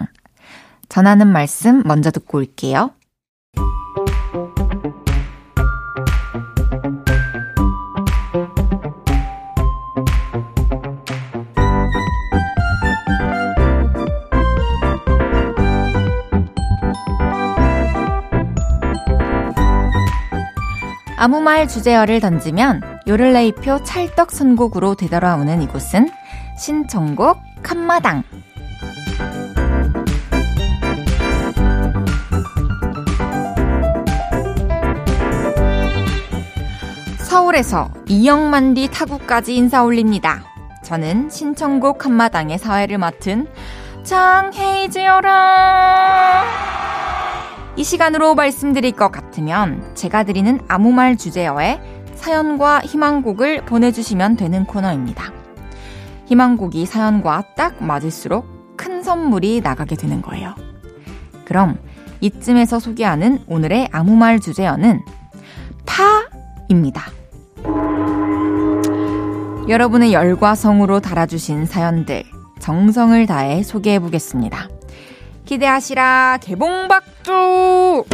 전하는 0.89 1.29
말씀 1.29 1.85
먼저 1.85 2.11
듣고 2.11 2.39
올게요. 2.39 2.91
아무 21.17 21.41
말 21.41 21.69
주제어를 21.69 22.19
던지면 22.19 22.98
요를레이표 23.09 23.83
찰떡 23.85 24.31
선곡으로 24.31 24.95
되돌아오는 24.95 25.63
이곳은 25.63 26.11
신청곡 26.59 27.41
칸마당. 27.63 28.23
서울에서 37.17 37.91
이영만 38.09 38.75
디 38.75 38.91
타구까지 38.91 39.57
인사 39.57 39.83
올립니다. 39.83 40.43
저는 40.85 41.31
신청곡 41.31 42.05
한마당의 42.05 42.59
사회를 42.59 42.99
맡은 42.99 43.47
장혜지여라. 44.05 45.39
이 47.77 47.85
시간으로 47.85 48.35
말씀드릴 48.35 48.93
것 48.93 49.11
같으면 49.11 49.95
제가 49.95 50.25
드리는 50.25 50.61
아무 50.69 50.93
말 50.93 51.17
주제어에 51.17 51.81
사연과 52.19 52.81
희망곡을 52.81 53.65
보내주시면 53.65 54.37
되는 54.37 54.65
코너입니다. 54.65 55.33
희망곡이 56.27 56.85
사연과 56.85 57.55
딱 57.57 57.83
맞을수록 57.83 58.77
큰 58.77 59.03
선물이 59.03 59.61
나가게 59.63 59.97
되는 59.97 60.21
거예요. 60.21 60.55
그럼 61.45 61.79
이쯤에서 62.21 62.81
소개하는 62.81 63.39
오늘의 63.47 63.89
아무 63.93 64.17
말 64.17 64.41
주제어는 64.41 65.01
파입니다. 65.87 67.05
여러분의 69.69 70.13
열과 70.13 70.55
성으로 70.55 71.01
달아주신 71.01 71.67
사연들 71.67 72.25
정성을 72.59 73.27
다해 73.27 73.63
소개해 73.63 74.01
보겠습니다. 74.01 74.69
기대하시라 75.45 76.39
개봉박주 76.43 78.05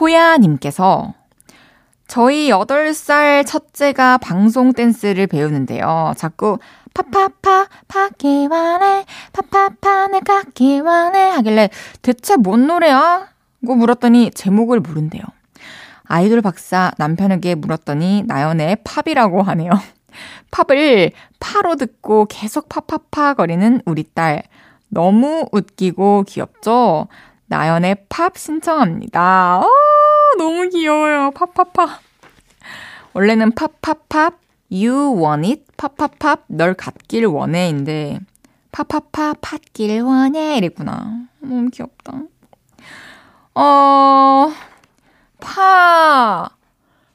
호야님께서 0.00 1.15
저희 2.06 2.50
8살 2.50 3.46
첫째가 3.46 4.18
방송 4.18 4.72
댄스를 4.72 5.26
배우는데요. 5.26 6.14
자꾸 6.16 6.58
파파파 6.94 7.66
파기와네 7.88 9.04
파파파 9.32 10.08
내 10.08 10.20
가기와네 10.20 11.30
하길래 11.30 11.70
대체 12.02 12.36
뭔 12.36 12.66
노래야? 12.66 13.28
고 13.66 13.74
물었더니 13.74 14.30
제목을 14.30 14.80
모른대요. 14.80 15.22
아이돌 16.04 16.40
박사 16.40 16.92
남편에게 16.98 17.56
물었더니 17.56 18.22
나연의 18.26 18.78
팝이라고 18.84 19.42
하네요. 19.42 19.70
팝을 20.50 21.10
파로 21.40 21.76
듣고 21.76 22.26
계속 22.26 22.68
파파파 22.68 23.34
거리는 23.34 23.80
우리 23.84 24.04
딸. 24.14 24.44
너무 24.88 25.46
웃기고 25.50 26.24
귀엽죠? 26.28 27.08
나연의 27.46 27.96
팝 28.08 28.38
신청합니다. 28.38 29.58
어, 29.58 29.66
너무 30.46 30.68
귀여워요. 30.68 31.32
팝팝팝. 31.32 32.00
원래는 33.14 33.50
팝팝팝, 33.50 34.38
you 34.70 35.20
want 35.20 35.44
it, 35.48 35.64
팝팝팝, 35.76 36.44
널 36.46 36.74
갖길 36.74 37.26
원해인데, 37.26 38.20
팝팝팝, 38.70 39.38
팥길 39.40 40.02
원해. 40.02 40.58
이랬구나. 40.58 41.26
너무 41.40 41.68
귀엽다. 41.70 42.12
어, 43.56 44.52
파. 45.40 46.48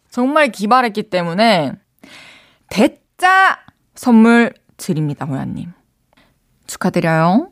정말 0.09 0.49
기발했기 0.49 1.03
때문에, 1.03 1.71
대짜 2.69 3.59
선물 3.95 4.53
드립니다, 4.75 5.25
호야님. 5.25 5.71
축하드려요. 6.67 7.49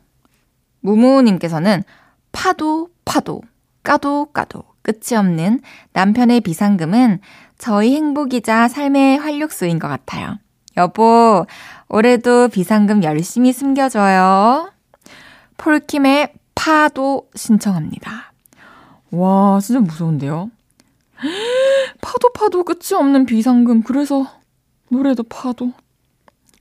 무무님께서는 0.80 1.84
파도, 2.32 2.90
파도. 3.06 3.40
까도 3.82 4.26
까도 4.26 4.69
끝이 4.82 5.16
없는 5.16 5.60
남편의 5.92 6.40
비상금은 6.40 7.20
저희 7.58 7.94
행복이자 7.94 8.68
삶의 8.68 9.18
활력소인 9.18 9.78
것 9.78 9.88
같아요. 9.88 10.38
여보, 10.76 11.46
올해도 11.88 12.48
비상금 12.48 13.02
열심히 13.02 13.52
숨겨줘요. 13.52 14.72
폴킴의 15.56 16.32
파도 16.54 17.28
신청합니다. 17.34 18.32
와, 19.10 19.60
진짜 19.60 19.80
무서운데요? 19.80 20.50
파도 22.00 22.32
파도 22.32 22.64
끝이 22.64 22.98
없는 22.98 23.26
비상금. 23.26 23.82
그래서 23.82 24.26
노래도 24.88 25.22
파도. 25.22 25.72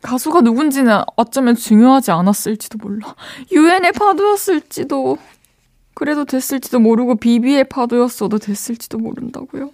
가수가 0.02 0.42
누군지는 0.42 1.02
어쩌면 1.16 1.56
중요하지 1.56 2.12
않았을지도 2.12 2.78
몰라. 2.78 3.16
유엔의 3.52 3.94
파도였을지도. 3.94 5.18
그래도 6.00 6.24
됐을지도 6.24 6.80
모르고 6.80 7.16
비비의 7.16 7.66
파도였어도 7.66 8.40
됐을지도 8.40 9.00
모른다고요. 9.00 9.70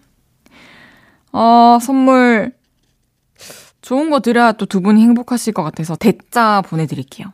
아, 1.31 1.77
선물 1.79 2.51
좋은 3.81 4.09
거 4.09 4.19
드려야 4.21 4.53
또 4.53 4.65
두 4.65 4.81
분이 4.81 5.03
행복하실 5.03 5.53
것 5.53 5.61
같아서 5.61 5.95
대짜 5.95 6.63
보내드릴게요. 6.65 7.31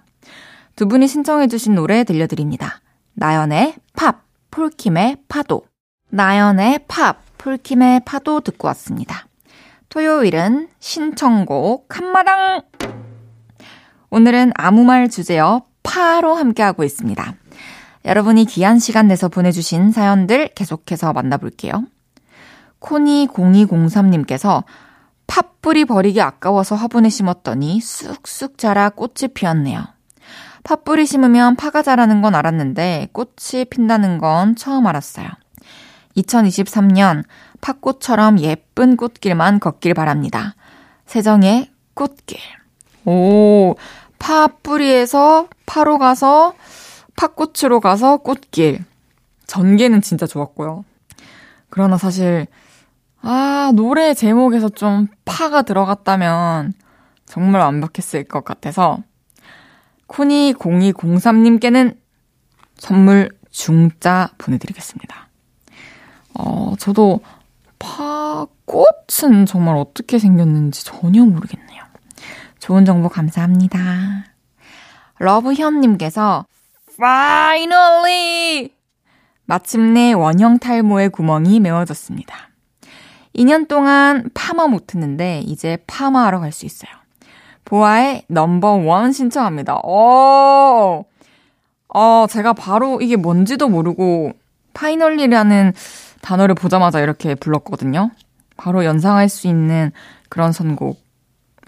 두 0.75 0.89
분이 0.89 1.07
신청해주신 1.07 1.73
노래 1.73 2.03
들려드립니다. 2.03 2.81
나연의 3.13 3.75
팝, 3.93 4.25
폴킴의 4.51 5.19
파도. 5.29 5.63
나연의 6.09 6.79
팝, 6.89 7.21
폴킴의 7.37 8.01
파도 8.03 8.41
듣고 8.41 8.67
왔습니다. 8.67 9.25
토요일은 9.87 10.67
신청곡 10.79 11.97
한마당! 11.97 12.63
오늘은 14.09 14.51
아무 14.55 14.83
말 14.83 15.07
주제여 15.07 15.63
파로 15.81 16.35
함께하고 16.35 16.83
있습니다. 16.83 17.40
여러분이 18.05 18.45
귀한 18.45 18.79
시간 18.79 19.07
내서 19.07 19.27
보내주신 19.29 19.91
사연들 19.91 20.49
계속해서 20.55 21.13
만나볼게요. 21.13 21.85
코니0203님께서 22.79 24.63
팥뿌리 25.27 25.85
버리기 25.85 26.19
아까워서 26.21 26.75
화분에 26.75 27.09
심었더니 27.09 27.79
쑥쑥 27.79 28.57
자라 28.57 28.89
꽃이 28.89 29.33
피었네요. 29.33 29.85
팥뿌리 30.63 31.05
심으면 31.05 31.55
파가 31.55 31.81
자라는 31.81 32.21
건 32.21 32.35
알았는데 32.35 33.09
꽃이 33.13 33.65
핀다는 33.69 34.17
건 34.17 34.55
처음 34.55 34.87
알았어요. 34.87 35.27
2023년 36.17 37.23
팥꽃처럼 37.61 38.39
예쁜 38.39 38.97
꽃길만 38.97 39.59
걷길 39.59 39.93
바랍니다. 39.93 40.55
세정의 41.05 41.69
꽃길. 41.93 42.37
오, 43.05 43.75
팥뿌리에서 44.19 45.47
파로 45.65 45.97
가서 45.97 46.53
팥꽃으로 47.21 47.79
가서 47.81 48.17
꽃길. 48.17 48.83
전개는 49.45 50.01
진짜 50.01 50.25
좋았고요. 50.25 50.83
그러나 51.69 51.97
사실, 51.97 52.47
아, 53.21 53.71
노래 53.75 54.15
제목에서 54.15 54.69
좀 54.69 55.07
파가 55.23 55.61
들어갔다면 55.61 56.73
정말 57.25 57.61
완벽했을 57.61 58.23
것 58.23 58.43
같아서 58.43 59.03
코니0203님께는 60.07 61.95
선물 62.77 63.29
중짜 63.51 64.31
보내드리겠습니다. 64.39 65.29
어, 66.33 66.73
저도 66.79 67.19
파꽃은 67.77 69.45
정말 69.45 69.75
어떻게 69.75 70.17
생겼는지 70.17 70.83
전혀 70.83 71.23
모르겠네요. 71.23 71.83
좋은 72.59 72.85
정보 72.85 73.09
감사합니다. 73.09 74.25
러브현님께서 75.19 76.45
Finally! 77.01 78.69
마침내 79.45 80.13
원형 80.13 80.59
탈모의 80.59 81.09
구멍이 81.09 81.59
메워졌습니다. 81.59 82.35
2년 83.35 83.67
동안 83.67 84.29
파마 84.35 84.67
못했는데 84.67 85.39
이제 85.39 85.79
파마하러 85.87 86.39
갈 86.39 86.51
수 86.51 86.67
있어요. 86.67 86.91
보아의 87.65 88.23
넘버원 88.27 89.13
신청합니다. 89.13 89.79
어, 89.83 91.03
어, 91.87 92.25
제가 92.29 92.53
바로 92.53 93.01
이게 93.01 93.15
뭔지도 93.15 93.67
모르고 93.67 94.33
파이널리라는 94.75 95.73
단어를 96.21 96.53
보자마자 96.53 96.99
이렇게 96.99 97.33
불렀거든요. 97.33 98.11
바로 98.57 98.85
연상할 98.85 99.27
수 99.27 99.47
있는 99.47 99.91
그런 100.29 100.51
선곡. 100.51 101.01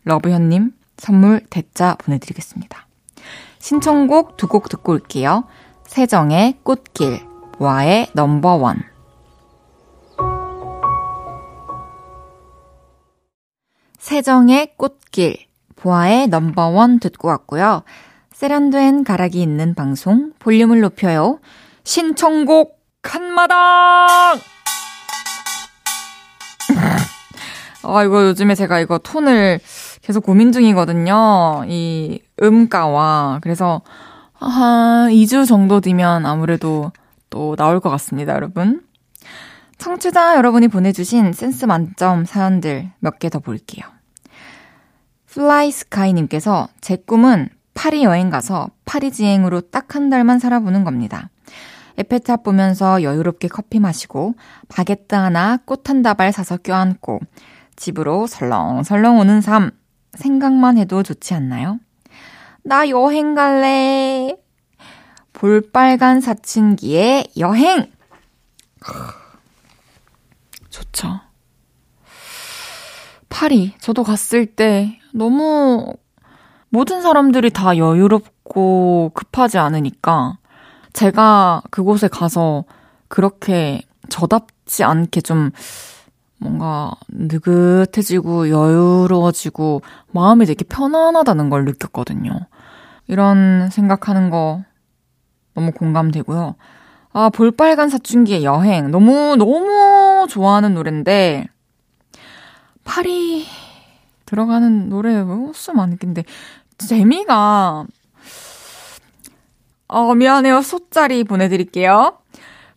러브현님 0.04 0.74
선물 0.98 1.42
대짜 1.50 1.96
보내드리겠습니다. 1.98 2.86
신청곡 3.64 4.36
두 4.36 4.48
곡 4.48 4.68
듣고 4.68 4.92
올게요. 4.92 5.46
세정의 5.86 6.58
꽃길, 6.64 7.26
와의 7.60 8.10
넘버원. 8.12 8.84
세정의 13.98 14.76
꽃길, 14.76 15.38
보아의 15.78 16.28
넘버원 16.28 17.00
듣고 17.00 17.30
왔고요. 17.30 17.84
세련된 18.34 19.06
가락이 19.06 19.42
있는 19.42 19.76
방송, 19.76 20.34
볼륨을 20.40 20.82
높여요. 20.82 21.40
신청곡 21.86 22.82
칸마당! 23.02 24.40
아, 27.84 28.04
이거 28.04 28.26
요즘에 28.28 28.56
제가 28.56 28.80
이거 28.80 28.98
톤을 28.98 29.60
계속 30.02 30.24
고민 30.24 30.52
중이거든요. 30.52 31.64
이 31.68 32.20
음가와. 32.42 33.40
그래서 33.42 33.82
한 34.34 35.10
2주 35.12 35.48
정도 35.48 35.80
뒤면 35.82 36.26
아무래도 36.26 36.92
또 37.30 37.56
나올 37.56 37.80
것 37.80 37.90
같습니다, 37.90 38.34
여러분. 38.34 38.82
청취자 39.78 40.38
여러분이 40.38 40.68
보내주신 40.70 41.34
센스 41.34 41.66
만점 41.66 42.26
사연들 42.26 42.92
몇 43.00 43.20
개 43.20 43.30
더 43.30 43.40
볼게요. 43.40 43.86
플라이스카이님께서 45.28 46.68
제 46.80 46.96
꿈은 46.96 47.50
파리 47.74 48.04
여행 48.04 48.30
가서 48.30 48.70
파리지앵으로 48.86 49.62
딱 49.62 49.96
한 49.96 50.10
달만 50.10 50.40
살아보는 50.40 50.84
겁니다. 50.84 51.30
에펠탑 51.98 52.44
보면서 52.44 53.04
여유롭게 53.04 53.48
커피 53.48 53.80
마시고 53.80 54.36
바게트 54.70 55.14
하나 55.16 55.58
꽃 55.66 55.90
한 55.90 56.02
다발 56.02 56.32
사서 56.32 56.58
껴안고 56.58 57.20
집으로 57.84 58.28
설렁설렁 58.28 59.18
오는 59.20 59.42
삶 59.42 59.72
생각만 60.14 60.78
해도 60.78 61.04
좋지 61.04 61.34
않나요? 61.34 61.80
나 62.64 62.88
여행 62.88 63.36
갈래. 63.36 64.38
볼빨간 65.34 66.22
사춘기의 66.22 67.28
여행. 67.38 67.92
좋죠. 70.70 71.20
파리 73.28 73.74
저도 73.80 74.04
갔을 74.04 74.46
때 74.46 74.98
너무 75.14 75.94
모든 76.70 77.02
사람들이 77.02 77.50
다 77.50 77.76
여유롭고 77.76 79.12
급하지 79.14 79.58
않으니까 79.58 80.38
제가 80.94 81.64
그곳에 81.70 82.08
가서 82.08 82.64
그렇게 83.10 83.82
저답지 84.08 84.86
않게 84.86 85.20
좀 85.20 85.52
뭔가 86.44 86.92
느긋해지고 87.08 88.50
여유로워지고 88.50 89.82
마음이 90.12 90.46
되게 90.46 90.66
편안하다는 90.66 91.50
걸 91.50 91.64
느꼈거든요. 91.64 92.32
이런 93.08 93.70
생각하는 93.70 94.30
거 94.30 94.64
너무 95.54 95.72
공감되고요. 95.72 96.56
아, 97.14 97.30
볼빨간 97.30 97.90
사춘기의 97.90 98.44
여행. 98.44 98.92
너무, 98.92 99.36
너무 99.38 100.26
좋아하는 100.30 100.74
노래인데, 100.74 101.48
파리 102.84 103.46
들어가는 104.26 104.90
노래 104.90 105.22
무슨 105.24 105.76
많긴데, 105.76 106.24
재미가, 106.80 107.86
어, 109.88 110.16
미안해요. 110.16 110.62
소짜리 110.62 111.24
보내드릴게요. 111.24 112.18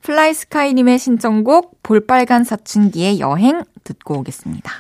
플라이스카이님의 0.07 1.01
신청곡 1.01 1.83
볼빨간 1.83 2.45
사춘기의 2.45 3.19
여행 3.19 3.65
듣고 3.83 4.19
오겠습니다. 4.19 4.71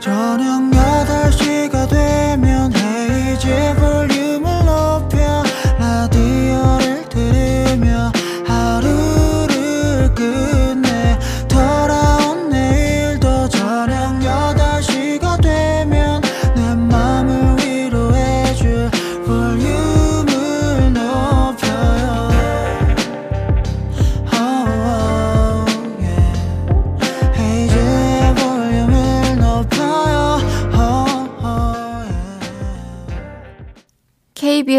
저녁 0.00 0.70
8시가 0.70 1.88
되면 1.90 2.72
헤이즈 2.74 3.74
볼 3.78 4.13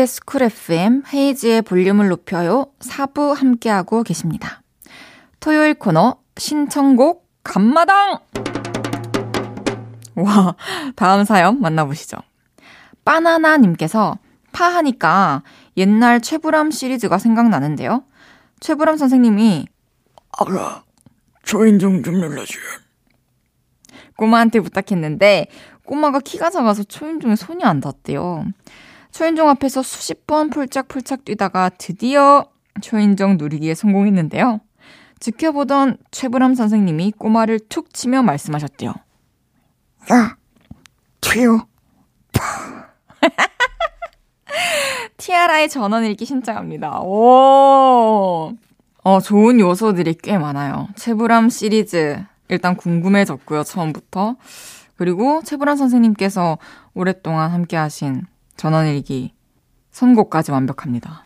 KBS 0.06 0.26
쿨쿨 0.26 0.44
FM 0.44 1.04
헤이지의 1.12 1.62
볼륨을 1.64 2.10
높여요 2.10 2.68
4부 2.80 3.34
함께하고 3.34 4.04
계십니다. 4.04 4.62
토요일 5.40 5.74
코너 5.74 6.18
신청곡 6.38 7.28
감마당! 7.44 8.20
와, 10.16 10.56
다음 10.96 11.24
사연 11.26 11.60
만나보시죠. 11.60 12.18
바나나님께서 13.04 14.18
파하니까 14.52 15.44
옛날 15.76 16.22
최불암 16.22 16.72
시리즈가 16.72 17.18
생각나는데요. 17.18 18.04
최불암 18.60 18.98
선생님이 18.98 19.68
알아, 20.38 20.84
초인종 21.44 22.04
좀 22.04 22.16
눌러줘. 22.16 22.60
꼬마한테 24.18 24.60
부탁했는데 24.60 25.48
꼬마가 25.84 26.20
키가 26.20 26.52
작아서 26.52 26.84
초인종에 26.84 27.36
손이 27.36 27.64
안 27.64 27.80
닿대요. 27.82 28.46
초인종 29.16 29.48
앞에서 29.48 29.82
수십 29.82 30.28
번 30.28 30.50
폴짝폴짝 30.50 31.24
뛰다가 31.24 31.70
드디어 31.70 32.48
초인종 32.82 33.38
누리기에 33.38 33.74
성공했는데요. 33.74 34.60
지켜보던 35.22 36.00
최불암 36.12 36.54
선생님이 36.54 37.14
꼬마를 37.18 37.62
툭 37.70 37.94
치며 37.94 38.24
말씀하셨대요. 38.24 38.94
야, 40.12 40.36
튀어. 41.22 41.66
티아라의 45.16 45.70
전원 45.70 46.04
읽기 46.04 46.26
신청합니다. 46.26 47.00
오! 47.00 48.52
어, 49.02 49.20
좋은 49.22 49.62
요소들이 49.62 50.16
꽤 50.16 50.38
많아요. 50.38 50.90
최불암 50.98 51.52
시리즈. 51.52 52.22
일단 52.50 52.76
궁금해졌고요, 52.76 53.64
처음부터. 53.64 54.36
그리고 54.98 55.42
최불암 55.42 55.78
선생님께서 55.78 56.58
오랫동안 56.94 57.52
함께 57.52 57.78
하신 57.78 58.24
전원일기 58.58 59.34
선곡까지 59.92 60.52
완벽합니다. 60.52 61.26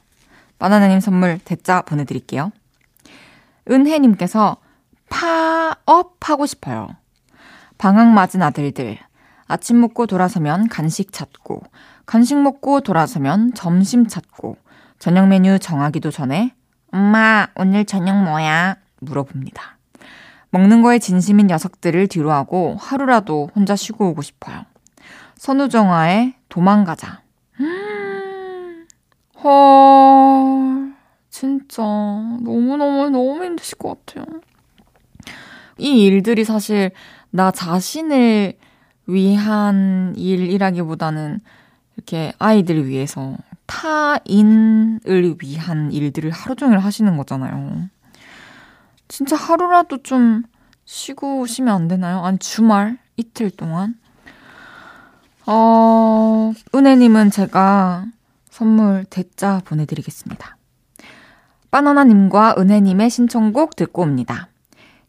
바나나님 0.57 0.99
선물 0.99 1.39
대짜 1.39 1.81
보내드릴게요. 1.81 2.51
은혜님께서 3.69 4.57
파업 5.09 6.17
하고 6.29 6.45
싶어요. 6.45 6.89
방학 7.77 8.09
맞은 8.09 8.41
아들들. 8.41 8.97
아침 9.47 9.81
먹고 9.81 10.05
돌아서면 10.05 10.67
간식 10.67 11.11
찾고, 11.11 11.63
간식 12.05 12.37
먹고 12.37 12.81
돌아서면 12.81 13.53
점심 13.55 14.07
찾고, 14.07 14.57
저녁 14.99 15.27
메뉴 15.27 15.57
정하기도 15.57 16.11
전에, 16.11 16.53
엄마, 16.91 17.47
오늘 17.55 17.85
저녁 17.85 18.23
뭐야? 18.23 18.77
물어봅니다. 18.99 19.77
먹는 20.51 20.81
거에 20.81 20.99
진심인 20.99 21.47
녀석들을 21.47 22.07
뒤로하고 22.07 22.75
하루라도 22.79 23.49
혼자 23.55 23.75
쉬고 23.75 24.09
오고 24.09 24.21
싶어요. 24.21 24.65
선우정아의 25.37 26.35
도망가자. 26.49 27.21
음, 27.59 28.87
헐, 29.43 30.93
진짜 31.29 31.81
너무너무 31.83 33.09
너무 33.09 33.43
힘드실 33.43 33.77
것 33.77 34.05
같아요. 34.05 34.25
이 35.77 36.03
일들이 36.03 36.43
사실 36.43 36.91
나 37.29 37.51
자신을 37.51 38.53
위한 39.07 40.13
일이라기보다는 40.17 41.39
이렇게 41.95 42.33
아이들을 42.39 42.87
위해서 42.87 43.37
타인을 43.65 45.37
위한 45.41 45.91
일들을 45.91 46.31
하루 46.31 46.55
종일 46.55 46.79
하시는 46.79 47.15
거잖아요. 47.17 47.89
진짜 49.07 49.35
하루라도 49.35 50.01
좀 50.03 50.43
쉬고 50.85 51.41
오시면 51.41 51.73
안 51.73 51.87
되나요? 51.87 52.23
아니, 52.23 52.37
주말, 52.39 52.97
이틀 53.15 53.51
동안? 53.51 53.95
어, 55.51 56.53
은혜님은 56.75 57.31
제가 57.31 58.05
선물 58.51 59.03
대짜 59.09 59.61
보내드리겠습니다. 59.65 60.57
바나나님과 61.71 62.53
은혜님의 62.59 63.09
신청곡 63.09 63.75
듣고 63.75 64.03
옵니다. 64.03 64.49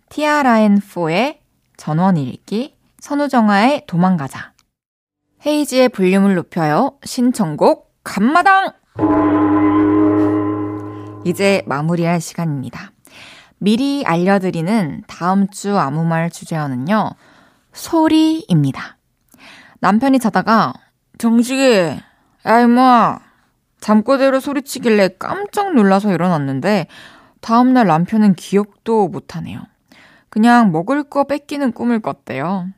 티아라앤4의 0.08 1.40
전원 1.76 2.16
읽기, 2.16 2.74
선우정아의 3.00 3.84
도망가자. 3.86 4.54
헤이지의 5.44 5.90
볼륨을 5.90 6.34
높여요. 6.36 6.96
신청곡 7.04 7.92
간마당! 8.02 8.72
이제 11.26 11.62
마무리할 11.66 12.22
시간입니다. 12.22 12.92
미리 13.58 14.04
알려드리는 14.06 15.04
다음 15.06 15.48
주 15.50 15.78
아무 15.78 16.06
말 16.06 16.30
주제어는요. 16.30 17.10
소리입니다. 17.74 18.99
남편이 19.80 20.18
자다가 20.18 20.72
정식이 21.18 21.96
야 22.46 22.60
임마 22.60 23.18
잠꼬대로 23.80 24.40
소리치길래 24.40 25.16
깜짝 25.18 25.74
놀라서 25.74 26.12
일어났는데 26.12 26.86
다음날 27.40 27.86
남편은 27.86 28.34
기억도 28.34 29.08
못하네요. 29.08 29.60
그냥 30.28 30.70
먹을 30.70 31.02
거 31.02 31.24
뺏기는 31.24 31.72
꿈을 31.72 32.00
꿨대요. 32.00 32.68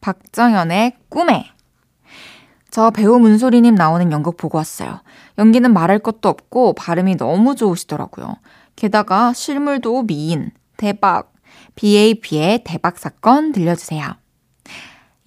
박정현의 0.00 0.96
꿈에 1.08 1.50
저 2.70 2.90
배우 2.90 3.18
문소리님 3.18 3.74
나오는 3.74 4.12
연극 4.12 4.36
보고 4.36 4.58
왔어요. 4.58 5.00
연기는 5.38 5.72
말할 5.72 5.98
것도 5.98 6.28
없고 6.28 6.74
발음이 6.74 7.16
너무 7.16 7.56
좋으시더라고요. 7.56 8.36
게다가 8.76 9.32
실물도 9.32 10.04
미인, 10.04 10.52
대박, 10.76 11.32
BAB의 11.74 12.62
대박 12.64 12.98
사건 12.98 13.52
들려주세요. 13.52 14.14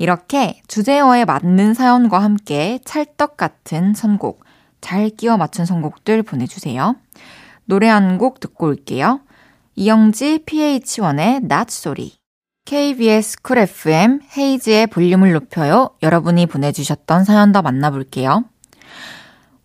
이렇게 0.02 0.60
주제어에 0.68 1.26
맞는 1.26 1.76
사연과 1.76 2.24
함께 2.24 2.80
찰떡 2.86 3.38
같은 3.38 3.94
선곡, 3.94 4.44
잘 4.82 5.12
끼워 5.12 5.38
맞춘 5.38 5.64
선곡들 5.64 6.24
보내주세요. 6.24 6.96
노래 7.66 7.88
한 7.88 8.18
곡 8.18 8.40
듣고 8.40 8.66
올게요. 8.66 9.22
이영지 9.76 10.40
PH1의 10.48 11.46
Not 11.46 11.69
Sorry. 11.69 12.14
KBS 12.66 13.44
쿨 13.44 13.60
FM 13.60 14.22
헤이즈의 14.36 14.88
볼륨을 14.88 15.34
높여요. 15.34 15.92
여러분이 16.02 16.48
보내주셨던 16.48 17.24
사연 17.24 17.52
더 17.52 17.62
만나볼게요. 17.62 18.46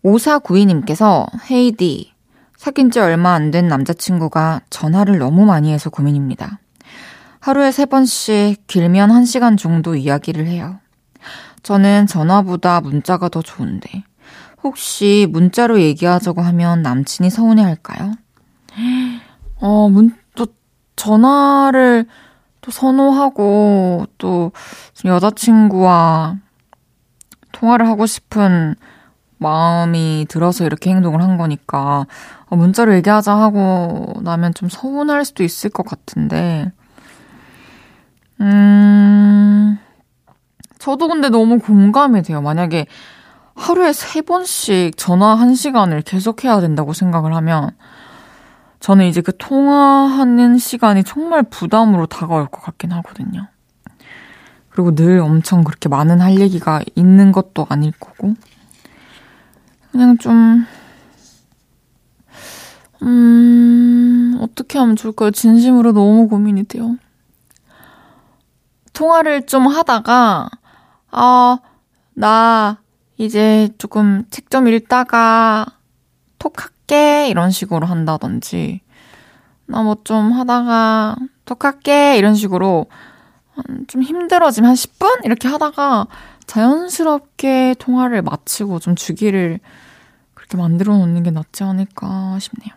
5492님께서 0.05 1.25
헤이디, 1.49 2.11
사귄 2.57 2.91
지 2.91 2.99
얼마 2.99 3.33
안 3.33 3.49
된 3.49 3.67
남자친구가 3.67 4.61
전화를 4.69 5.17
너무 5.17 5.45
많이 5.47 5.73
해서 5.73 5.89
고민입니다. 5.89 6.59
하루에 7.39 7.71
세 7.71 7.85
번씩 7.85 8.67
길면 8.67 9.11
한 9.11 9.25
시간 9.25 9.57
정도 9.57 9.95
이야기를 9.95 10.47
해요. 10.47 10.79
저는 11.63 12.07
전화보다 12.07 12.81
문자가 12.81 13.29
더 13.29 13.41
좋은데, 13.41 14.03
혹시 14.63 15.27
문자로 15.29 15.81
얘기하자고 15.81 16.41
하면 16.41 16.81
남친이 16.81 17.29
서운해 17.29 17.63
할까요? 17.63 18.13
어, 19.59 19.89
문, 19.89 20.15
또, 20.35 20.47
전화를 20.95 22.05
또 22.61 22.71
선호하고, 22.71 24.05
또, 24.17 24.51
여자친구와 25.05 26.37
통화를 27.51 27.87
하고 27.87 28.05
싶은 28.05 28.75
마음이 29.39 30.25
들어서 30.29 30.65
이렇게 30.65 30.89
행동을 30.89 31.21
한 31.21 31.37
거니까, 31.37 32.07
어, 32.47 32.55
문자로 32.55 32.95
얘기하자 32.95 33.35
하고 33.35 34.13
나면 34.21 34.53
좀 34.53 34.69
서운할 34.69 35.25
수도 35.25 35.43
있을 35.43 35.69
것 35.69 35.85
같은데, 35.85 36.71
음, 38.41 39.79
저도 40.77 41.07
근데 41.07 41.29
너무 41.29 41.59
공감이 41.59 42.21
돼요. 42.21 42.41
만약에 42.41 42.85
하루에 43.55 43.91
세 43.93 44.21
번씩 44.21 44.95
전화 44.97 45.33
한 45.33 45.55
시간을 45.55 46.03
계속 46.03 46.43
해야 46.43 46.61
된다고 46.61 46.93
생각을 46.93 47.35
하면, 47.35 47.71
저는 48.79 49.05
이제 49.05 49.21
그 49.21 49.35
통화하는 49.35 50.57
시간이 50.59 51.03
정말 51.03 51.43
부담으로 51.43 52.05
다가올 52.05 52.47
것 52.47 52.61
같긴 52.61 52.91
하거든요. 52.91 53.47
그리고 54.69 54.93
늘 54.93 55.19
엄청 55.19 55.63
그렇게 55.63 55.89
많은 55.89 56.21
할 56.21 56.39
얘기가 56.39 56.81
있는 56.93 57.31
것도 57.31 57.65
아닐 57.67 57.91
거고. 57.99 58.35
그냥 59.91 60.19
좀, 60.19 60.67
음, 63.01 64.37
어떻게 64.39 64.77
하면 64.77 64.95
좋을까요? 64.95 65.31
진심으로 65.31 65.93
너무 65.93 66.27
고민이 66.27 66.65
돼요. 66.65 66.97
통화를 68.97 69.45
좀 69.45 69.67
하다가, 69.67 70.49
아, 71.11 71.59
나 72.15 72.79
이제 73.17 73.69
조금 73.77 74.25
책 74.31 74.49
좀 74.49 74.67
읽다가 74.67 75.65
톡 76.39 76.61
할게 76.63 77.27
이런 77.29 77.51
식으로 77.51 77.85
한다든지 77.87 78.81
나 79.67 79.83
뭐 79.83 79.97
좀 80.03 80.31
하다가 80.33 81.15
톡 81.45 81.65
할게 81.65 82.17
이런 82.17 82.35
식으로 82.35 82.87
좀 83.87 84.03
힘들어지면 84.03 84.69
한 84.69 84.75
10분 84.75 85.25
이렇게 85.25 85.47
하다가 85.47 86.07
자연스럽게 86.47 87.75
통화를 87.79 88.21
마치고 88.23 88.79
좀 88.79 88.95
주기를 88.95 89.59
그렇게 90.33 90.57
만들어 90.57 90.97
놓는 90.97 91.23
게 91.23 91.31
낫지 91.31 91.63
않을까 91.63 92.39
싶네요. 92.39 92.73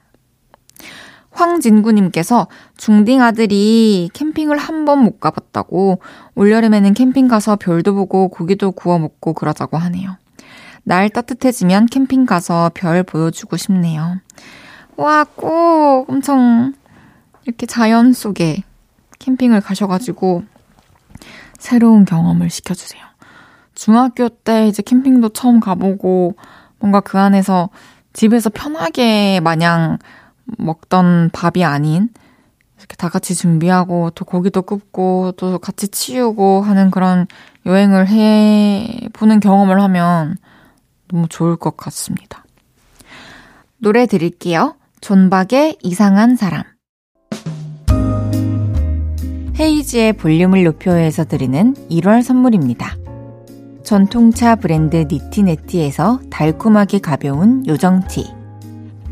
황진구님께서 1.32 2.48
중딩 2.76 3.22
아들이 3.22 4.10
캠핑을 4.12 4.56
한 4.58 4.84
번 4.84 5.00
못 5.04 5.20
가봤다고 5.20 6.00
올여름에는 6.34 6.94
캠핑 6.94 7.28
가서 7.28 7.56
별도 7.56 7.94
보고 7.94 8.28
고기도 8.28 8.72
구워 8.72 8.98
먹고 8.98 9.34
그러자고 9.34 9.76
하네요. 9.78 10.16
날 10.82 11.08
따뜻해지면 11.10 11.86
캠핑 11.86 12.26
가서 12.26 12.70
별 12.74 13.02
보여주고 13.02 13.56
싶네요. 13.56 14.18
와, 14.96 15.24
꼭 15.24 16.06
엄청 16.08 16.72
이렇게 17.44 17.66
자연 17.66 18.12
속에 18.12 18.62
캠핑을 19.18 19.60
가셔가지고 19.60 20.42
새로운 21.58 22.04
경험을 22.04 22.50
시켜주세요. 22.50 23.02
중학교 23.74 24.28
때 24.28 24.66
이제 24.68 24.82
캠핑도 24.82 25.30
처음 25.30 25.60
가보고 25.60 26.34
뭔가 26.78 27.00
그 27.00 27.18
안에서 27.18 27.68
집에서 28.12 28.50
편하게 28.50 29.40
마냥 29.40 29.98
먹던 30.58 31.30
밥이 31.32 31.64
아닌 31.64 32.08
이렇게 32.78 32.96
다 32.96 33.08
같이 33.08 33.34
준비하고 33.34 34.10
또 34.14 34.24
고기도 34.24 34.62
굽고 34.62 35.32
또 35.36 35.58
같이 35.58 35.88
치우고 35.88 36.62
하는 36.62 36.90
그런 36.90 37.26
여행을 37.66 38.08
해 38.08 39.08
보는 39.12 39.40
경험을 39.40 39.80
하면 39.82 40.36
너무 41.08 41.28
좋을 41.28 41.56
것 41.56 41.76
같습니다. 41.76 42.44
노래 43.78 44.06
드릴게요. 44.06 44.76
존박의 45.00 45.78
이상한 45.82 46.36
사람. 46.36 46.62
헤이지의 49.58 50.14
볼륨을 50.14 50.64
높여서 50.64 51.24
드리는 51.24 51.74
1월 51.90 52.22
선물입니다. 52.22 52.96
전통차 53.82 54.56
브랜드 54.56 54.96
니티네티에서 54.96 56.20
달콤하게 56.30 57.00
가벼운 57.00 57.66
요정티. 57.66 58.39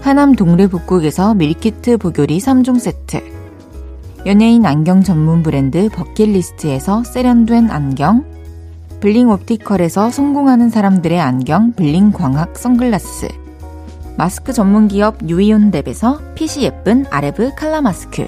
하남 0.00 0.34
동래북국에서 0.34 1.34
밀키트 1.34 1.98
보교리 1.98 2.38
3종 2.38 2.80
세트. 2.80 3.22
연예인 4.24 4.64
안경 4.64 5.02
전문 5.02 5.42
브랜드 5.42 5.90
버킷리스트에서 5.90 7.04
세련된 7.04 7.70
안경. 7.70 8.24
블링 9.00 9.28
옵티컬에서 9.28 10.10
성공하는 10.10 10.70
사람들의 10.70 11.20
안경 11.20 11.72
블링 11.72 12.12
광학 12.12 12.56
선글라스. 12.56 13.28
마스크 14.16 14.54
전문 14.54 14.88
기업 14.88 15.18
유이온랩에서 15.18 16.34
핏이 16.34 16.64
예쁜 16.64 17.04
아레브 17.10 17.52
칼라 17.54 17.82
마스크. 17.82 18.26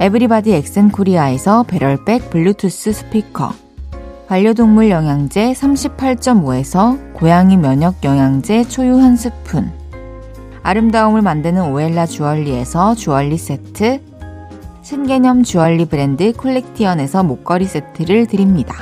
에브리바디 0.00 0.52
엑센 0.54 0.90
코리아에서 0.90 1.64
배럴백 1.64 2.30
블루투스 2.30 2.92
스피커. 2.92 3.52
반려동물 4.26 4.88
영양제 4.88 5.52
38.5에서 5.52 7.12
고양이 7.12 7.58
면역 7.58 8.02
영양제 8.02 8.64
초유 8.64 8.98
한 8.98 9.16
스푼. 9.16 9.77
아름다움을 10.68 11.22
만드는 11.22 11.72
오엘라 11.72 12.04
주얼리에서 12.04 12.94
주얼리 12.94 13.38
세트. 13.38 14.02
신개념 14.82 15.42
주얼리 15.42 15.86
브랜드 15.86 16.30
콜렉티언에서 16.34 17.22
목걸이 17.22 17.64
세트를 17.64 18.26
드립니다. 18.26 18.74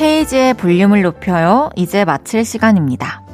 헤이즈의 0.00 0.54
볼륨을 0.54 1.02
높여요. 1.02 1.70
이제 1.74 2.04
마칠 2.04 2.44
시간입니다. 2.44 3.24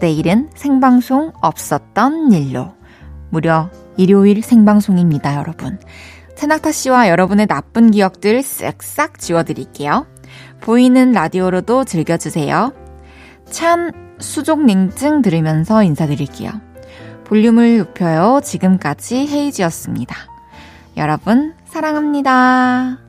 내일은 0.00 0.50
생방송 0.56 1.30
없었던 1.40 2.32
일로. 2.32 2.72
무려 3.30 3.70
일요일 3.96 4.42
생방송입니다, 4.42 5.36
여러분. 5.36 5.78
채낙타 6.36 6.72
씨와 6.72 7.08
여러분의 7.08 7.46
나쁜 7.46 7.90
기억들 7.90 8.40
쓱싹 8.40 9.18
지워드릴게요. 9.18 10.06
보이는 10.60 11.12
라디오로도 11.12 11.84
즐겨주세요. 11.84 12.72
찬 13.50 13.92
수족 14.18 14.64
냉증 14.64 15.22
들으면서 15.22 15.82
인사드릴게요. 15.82 16.50
볼륨을 17.24 17.78
높여요. 17.78 18.40
지금까지 18.42 19.26
헤이지였습니다. 19.26 20.14
여러분, 20.96 21.54
사랑합니다. 21.66 23.03